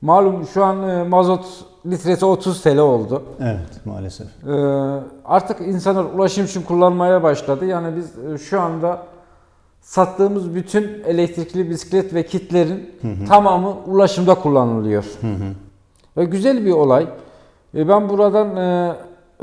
Malum 0.00 0.46
şu 0.46 0.64
an 0.64 0.88
e, 0.88 1.02
mazot 1.02 1.46
litresi 1.86 2.26
30 2.26 2.62
TL 2.62 2.78
oldu. 2.78 3.22
Evet 3.40 3.80
maalesef. 3.84 4.26
Ee, 4.26 4.52
artık 5.24 5.60
insanlar 5.60 6.04
ulaşım 6.04 6.44
için 6.44 6.62
kullanmaya 6.62 7.22
başladı. 7.22 7.64
Yani 7.66 7.96
biz 7.96 8.18
e, 8.18 8.38
şu 8.38 8.60
anda 8.60 9.02
sattığımız 9.80 10.54
bütün 10.54 11.02
elektrikli 11.06 11.70
bisiklet 11.70 12.14
ve 12.14 12.26
kitlerin 12.26 12.90
tamamı 13.28 13.76
ulaşımda 13.86 14.34
kullanılıyor. 14.34 15.04
Ve 16.16 16.24
güzel 16.24 16.64
bir 16.64 16.72
olay. 16.72 17.06
E, 17.74 17.88
ben 17.88 18.08
buradan 18.08 18.56
e, 18.56 18.92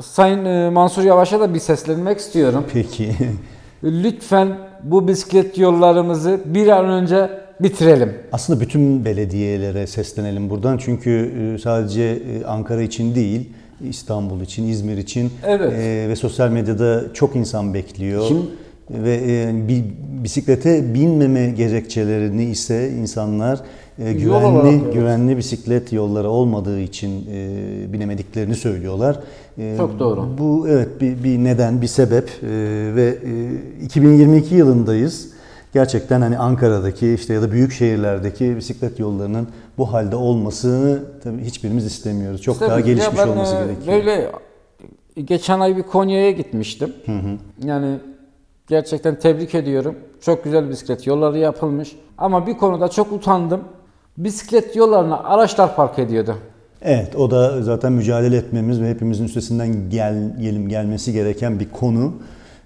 Sayın 0.02 0.46
e, 0.46 0.70
Mansur 0.70 1.04
Yavaş'a 1.04 1.40
da 1.40 1.54
bir 1.54 1.60
seslenmek 1.60 2.18
istiyorum. 2.20 2.66
Peki. 2.74 3.12
Lütfen 3.84 4.58
bu 4.84 5.08
bisiklet 5.08 5.58
yollarımızı 5.58 6.40
bir 6.46 6.68
an 6.68 6.86
önce 6.86 7.30
bitirelim. 7.60 8.14
Aslında 8.32 8.60
bütün 8.60 9.06
belediyelere 9.06 9.88
seslenelim 9.88 10.50
buradan 10.50 10.78
çünkü 10.78 11.34
e, 11.40 11.58
sadece 11.58 12.04
e, 12.04 12.46
Ankara 12.46 12.82
için 12.82 13.16
değil, 13.16 13.50
İstanbul 13.90 14.42
için, 14.42 14.68
İzmir 14.68 14.98
için 14.98 15.32
Evet. 15.48 15.74
e, 15.74 16.10
ve 16.10 16.16
sosyal 16.16 16.50
medyada 16.50 17.14
çok 17.14 17.36
insan 17.36 17.74
bekliyor. 17.74 18.28
Şimdi- 18.28 18.46
ve 18.90 19.20
e, 19.28 19.52
bisiklete 20.24 20.94
binmeme 20.94 21.50
gerekçelerini 21.50 22.46
ise 22.46 22.90
insanlar 22.90 23.60
e, 24.00 24.14
güvenli 24.14 24.70
evet. 24.70 24.94
güvenli 24.94 25.38
bisiklet 25.38 25.94
yolları 25.94 26.30
olmadığı 26.30 26.80
için 26.80 27.26
e, 27.32 27.94
binemediklerini 27.94 28.56
söylüyorlar. 28.56 29.20
E, 29.58 29.76
Çok 29.78 30.00
doğru. 30.00 30.26
Bu 30.38 30.68
evet 30.70 31.02
bir, 31.02 31.24
bir 31.24 31.38
neden, 31.38 31.82
bir 31.82 31.88
sebep 31.88 32.30
E, 32.44 32.48
ve 32.96 33.18
e, 33.82 33.86
2022 33.86 34.56
yılındayız. 34.56 35.34
Gerçekten 35.74 36.22
hani 36.22 36.38
Ankara'daki 36.38 37.14
işte 37.14 37.34
ya 37.34 37.42
da 37.42 37.52
büyük 37.52 37.72
şehirlerdeki 37.72 38.58
bisiklet 38.58 39.00
yollarının 39.00 39.48
bu 39.78 39.94
halde 39.94 40.16
olmasını 40.16 41.00
tabii 41.24 41.44
hiçbirimiz 41.44 41.86
istemiyoruz. 41.86 42.42
Çok 42.42 42.60
Tabii 42.60 42.70
daha 42.70 42.80
gelişmiş 42.80 43.18
ben, 43.18 43.28
olması 43.28 43.56
e, 43.56 43.60
gerekiyor. 43.60 43.88
Böyle 43.88 44.32
geçen 45.26 45.60
ay 45.60 45.78
bir 45.78 45.84
Konya'ya 45.84 46.32
gitmiştim. 46.32 46.94
Yani 47.64 48.00
gerçekten 48.68 49.20
tebrik 49.20 49.56
ediyorum. 49.56 49.96
Çok 50.22 50.44
güzel 50.44 50.70
bisiklet 50.70 51.08
yolları 51.08 51.38
yapılmış. 51.38 51.96
Ama 52.18 52.48
bir 52.48 52.58
konuda 52.58 52.88
çok 52.88 53.12
utandım. 53.12 53.62
Bisiklet 54.17 54.76
yollarına 54.76 55.23
araçlar 55.23 55.76
park 55.76 55.99
ediyordu. 55.99 56.36
Evet 56.82 57.15
o 57.15 57.32
da 57.32 57.62
zaten 57.63 57.93
mücadele 57.93 58.38
etmemiz 58.38 58.82
ve 58.82 58.89
hepimizin 58.89 59.26
üstesinden 59.26 59.89
gel, 59.89 60.39
gelim 60.41 60.69
gelmesi 60.69 61.13
gereken 61.13 61.60
bir 61.60 61.69
konu. 61.69 62.13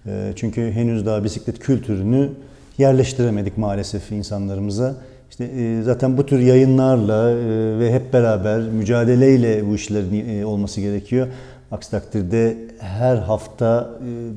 Ee, 0.06 0.34
Çünkü 0.36 0.72
henüz 0.72 1.06
daha 1.06 1.24
bisiklet 1.24 1.60
kültürünü 1.60 2.30
yerleştiremedik 2.78 3.58
maalesef 3.58 4.12
insanlarımıza. 4.12 4.96
İşte 5.30 5.44
e, 5.46 5.82
zaten 5.84 6.18
bu 6.18 6.26
tür 6.26 6.40
yayınlarla 6.40 7.32
e, 7.32 7.36
ve 7.80 7.94
hep 7.94 8.14
beraber 8.14 8.60
mücadeleyle 8.60 9.68
bu 9.70 9.76
işlerin 9.76 10.40
e, 10.40 10.46
olması 10.46 10.82
gerekiyor. 10.82 11.28
Aksi 11.72 11.92
takdirde 11.92 12.58
her 12.80 13.16
hafta 13.16 13.90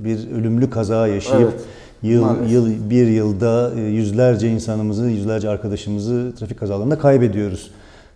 bir 0.05 0.31
ölümlü 0.31 0.71
kaza 0.71 1.07
yaşayıp 1.07 1.51
Evet, 1.53 1.65
yıl 2.03 2.23
maalesef. 2.23 2.53
yıl 2.53 2.91
bir 2.91 3.07
yılda 3.07 3.73
e, 3.77 3.81
yüzlerce 3.81 4.49
insanımızı, 4.49 5.05
yüzlerce 5.05 5.49
arkadaşımızı 5.49 6.33
trafik 6.39 6.59
kazalarında 6.59 6.99
kaybediyoruz. 6.99 7.71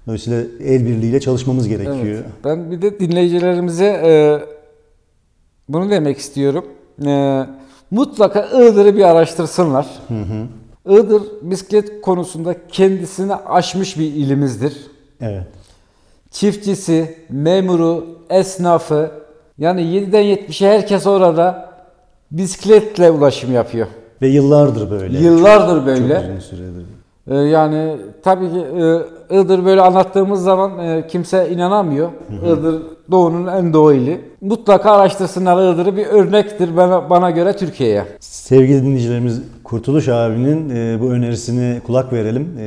Dolayısıyla 0.07 0.43
el 0.61 0.87
birliğiyle 0.87 1.21
çalışmamız 1.21 1.69
gerekiyor. 1.69 1.97
Evet. 2.05 2.25
Ben 2.45 2.71
bir 2.71 2.83
de 2.83 3.01
dinleyicilerimize 3.01 3.87
e, 3.87 4.41
bunu 5.69 5.91
demek 5.91 6.19
istiyorum. 6.19 6.65
E, 7.07 7.47
mutlaka 7.91 8.47
Iğdır'ı 8.47 8.97
bir 8.97 9.03
araştırsınlar. 9.03 9.87
Iğdır 10.89 11.23
bisiklet 11.43 12.01
konusunda 12.01 12.55
kendisini 12.69 13.35
aşmış 13.35 13.99
bir 13.99 14.05
ilimizdir. 14.05 14.77
Evet. 15.21 15.47
Çiftçisi, 16.31 17.19
memuru, 17.31 18.07
esnafı 18.31 19.11
yani 19.59 19.81
7'den 19.81 20.25
70'e 20.25 20.69
herkes 20.69 21.07
orada 21.07 21.74
bisikletle 22.31 23.11
ulaşım 23.11 23.53
yapıyor. 23.53 23.87
Ve 24.23 24.29
yıllardır 24.29 24.91
böyle. 24.91 25.19
Yıllardır 25.19 25.77
Çok- 25.77 25.87
böyle. 25.87 26.15
Çok 26.15 26.25
uzun 26.25 26.39
süredir. 26.39 26.85
Ee, 27.31 27.35
yani 27.35 27.97
tabii 28.23 28.51
ki 28.51 28.59
e, 28.59 29.15
Iğdır 29.31 29.65
böyle 29.65 29.81
anlattığımız 29.81 30.43
zaman 30.43 30.79
e, 30.79 31.07
kimse 31.07 31.51
inanamıyor. 31.51 32.09
Iğdır 32.47 32.83
doğunun 33.11 33.47
en 33.47 33.73
doğu 33.73 33.93
ili. 33.93 34.21
Mutlaka 34.41 34.93
araştırsınlar 34.93 35.73
Iğdır'ı 35.75 35.97
bir 35.97 36.07
örnektir 36.07 36.77
bana, 36.77 37.11
bana 37.11 37.31
göre 37.31 37.57
Türkiye'ye. 37.57 38.05
Sevgili 38.21 38.83
dinleyicilerimiz 38.83 39.43
Kurtuluş 39.65 40.09
abinin 40.09 40.71
e, 40.71 41.01
bu 41.01 41.11
önerisine 41.11 41.81
kulak 41.87 42.13
verelim. 42.13 42.49
E, 42.59 42.65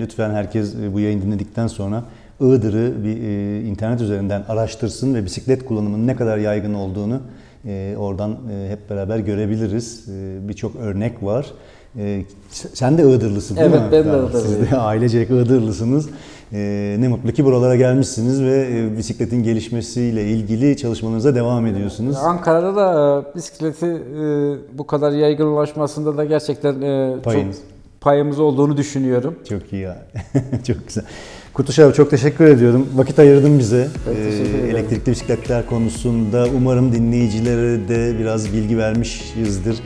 lütfen 0.00 0.30
herkes 0.30 0.74
e, 0.74 0.94
bu 0.94 1.00
yayın 1.00 1.22
dinledikten 1.22 1.66
sonra 1.66 2.02
Iğdır'ı 2.40 3.04
bir 3.04 3.22
e, 3.22 3.60
internet 3.62 4.00
üzerinden 4.00 4.44
araştırsın 4.48 5.14
ve 5.14 5.24
bisiklet 5.24 5.64
kullanımının 5.64 6.06
ne 6.06 6.16
kadar 6.16 6.38
yaygın 6.38 6.74
olduğunu 6.74 7.20
e, 7.66 7.94
oradan 7.98 8.30
e, 8.30 8.70
hep 8.70 8.90
beraber 8.90 9.18
görebiliriz. 9.18 10.08
E, 10.08 10.48
Birçok 10.48 10.76
örnek 10.76 11.22
var. 11.22 11.46
E, 11.98 12.22
sen 12.50 12.98
de 12.98 13.02
Iğdırlısın 13.02 13.56
değil 13.56 13.66
Evet, 13.70 13.80
mi? 13.80 13.86
ben 13.92 14.04
de 14.04 14.08
Iğdırlıyım. 14.08 14.30
Siz 14.46 14.70
de 14.70 14.76
ailecek 14.76 15.30
Iğdırlısınız. 15.30 16.08
E, 16.52 16.96
ne 16.98 17.08
mutlu 17.08 17.32
ki 17.32 17.44
buralara 17.44 17.76
gelmişsiniz 17.76 18.42
ve 18.42 18.68
e, 18.72 18.98
bisikletin 18.98 19.42
gelişmesiyle 19.42 20.24
ilgili 20.24 20.76
çalışmalarınıza 20.76 21.34
devam 21.34 21.66
ediyorsunuz. 21.66 22.16
Ankara'da 22.16 22.76
da 22.76 23.20
e, 23.32 23.34
bisikleti 23.36 23.86
e, 23.86 24.78
bu 24.78 24.86
kadar 24.86 25.12
yaygın 25.12 25.46
ulaşmasında 25.46 26.16
da 26.16 26.24
gerçekten 26.24 26.80
e, 26.82 27.16
Payınız. 27.22 27.56
çok 27.56 27.64
payımız 28.00 28.38
olduğunu 28.40 28.76
düşünüyorum. 28.76 29.34
Çok 29.48 29.72
iyi 29.72 29.82
ya. 29.82 29.98
çok 30.66 30.86
güzel. 30.88 31.04
Kurtuş 31.54 31.78
abi 31.78 31.94
çok 31.94 32.10
teşekkür 32.10 32.44
ediyorum. 32.44 32.88
Vakit 32.94 33.18
ayırdın 33.18 33.58
bize. 33.58 33.88
Ederim. 34.06 34.70
elektrikli 34.70 35.10
bisikletler 35.10 35.66
konusunda 35.66 36.46
umarım 36.56 36.92
dinleyicilere 36.92 37.88
de 37.88 38.18
biraz 38.18 38.52
bilgi 38.52 38.78
vermişizdir. 38.78 39.76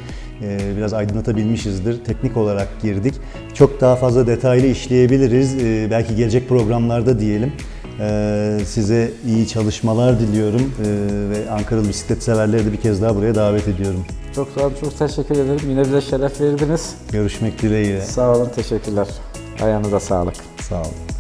Ee, 0.43 0.59
biraz 0.77 0.93
aydınlatabilmişizdir. 0.95 2.05
Teknik 2.05 2.37
olarak 2.37 2.69
girdik. 2.83 3.15
Çok 3.55 3.81
daha 3.81 3.97
fazla 3.97 4.27
detaylı 4.27 4.67
işleyebiliriz. 4.67 5.55
Ee, 5.55 5.89
belki 5.91 6.17
gelecek 6.17 6.49
programlarda 6.49 7.21
diyelim. 7.21 7.53
Ee, 8.01 8.59
size 8.67 9.11
iyi 9.27 9.49
çalışmalar 9.49 10.21
diliyorum 10.21 10.73
Ee, 10.81 11.31
ve 11.31 11.51
Ankaralı 11.51 11.89
bisiklet 11.89 12.23
severleri 12.23 12.67
de 12.67 12.73
bir 12.73 12.77
kez 12.81 13.03
daha 13.03 13.17
buraya 13.17 13.35
davet 13.35 13.69
ediyorum. 13.69 14.05
Çok 14.35 14.49
sağ 14.55 14.61
olun, 14.61 14.75
çok 14.81 14.99
teşekkür 14.99 15.35
ederim. 15.35 15.71
Yine 15.71 15.85
bize 15.85 16.01
şeref 16.01 16.41
verdiniz. 16.41 16.95
Görüşmek 17.13 17.63
dileğiyle. 17.63 18.01
Sağ 18.01 18.37
olun, 18.37 18.49
teşekkürler. 18.57 19.09
Ayağınıza 19.63 20.01
sağlık. 20.01 20.35
Sağ 20.69 20.81
olun. 20.81 21.16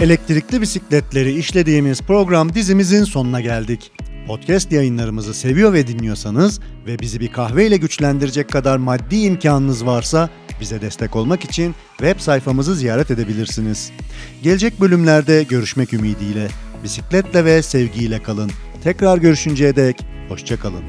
Elektrikli 0.00 0.60
bisikletleri 0.60 1.32
işlediğimiz 1.32 2.00
program 2.02 2.54
dizimizin 2.54 3.04
sonuna 3.04 3.40
geldik. 3.40 3.92
Podcast 4.26 4.72
yayınlarımızı 4.72 5.34
seviyor 5.34 5.72
ve 5.72 5.86
dinliyorsanız 5.86 6.60
ve 6.86 6.98
bizi 6.98 7.20
bir 7.20 7.32
kahveyle 7.32 7.76
güçlendirecek 7.76 8.48
kadar 8.48 8.76
maddi 8.76 9.16
imkanınız 9.16 9.86
varsa 9.86 10.30
bize 10.60 10.80
destek 10.80 11.16
olmak 11.16 11.44
için 11.44 11.74
web 11.96 12.20
sayfamızı 12.20 12.74
ziyaret 12.74 13.10
edebilirsiniz. 13.10 13.92
Gelecek 14.42 14.80
bölümlerde 14.80 15.42
görüşmek 15.42 15.92
ümidiyle 15.92 16.48
bisikletle 16.84 17.44
ve 17.44 17.62
sevgiyle 17.62 18.22
kalın. 18.22 18.50
Tekrar 18.84 19.18
görüşünceye 19.18 19.76
dek 19.76 19.96
hoşçakalın. 20.28 20.84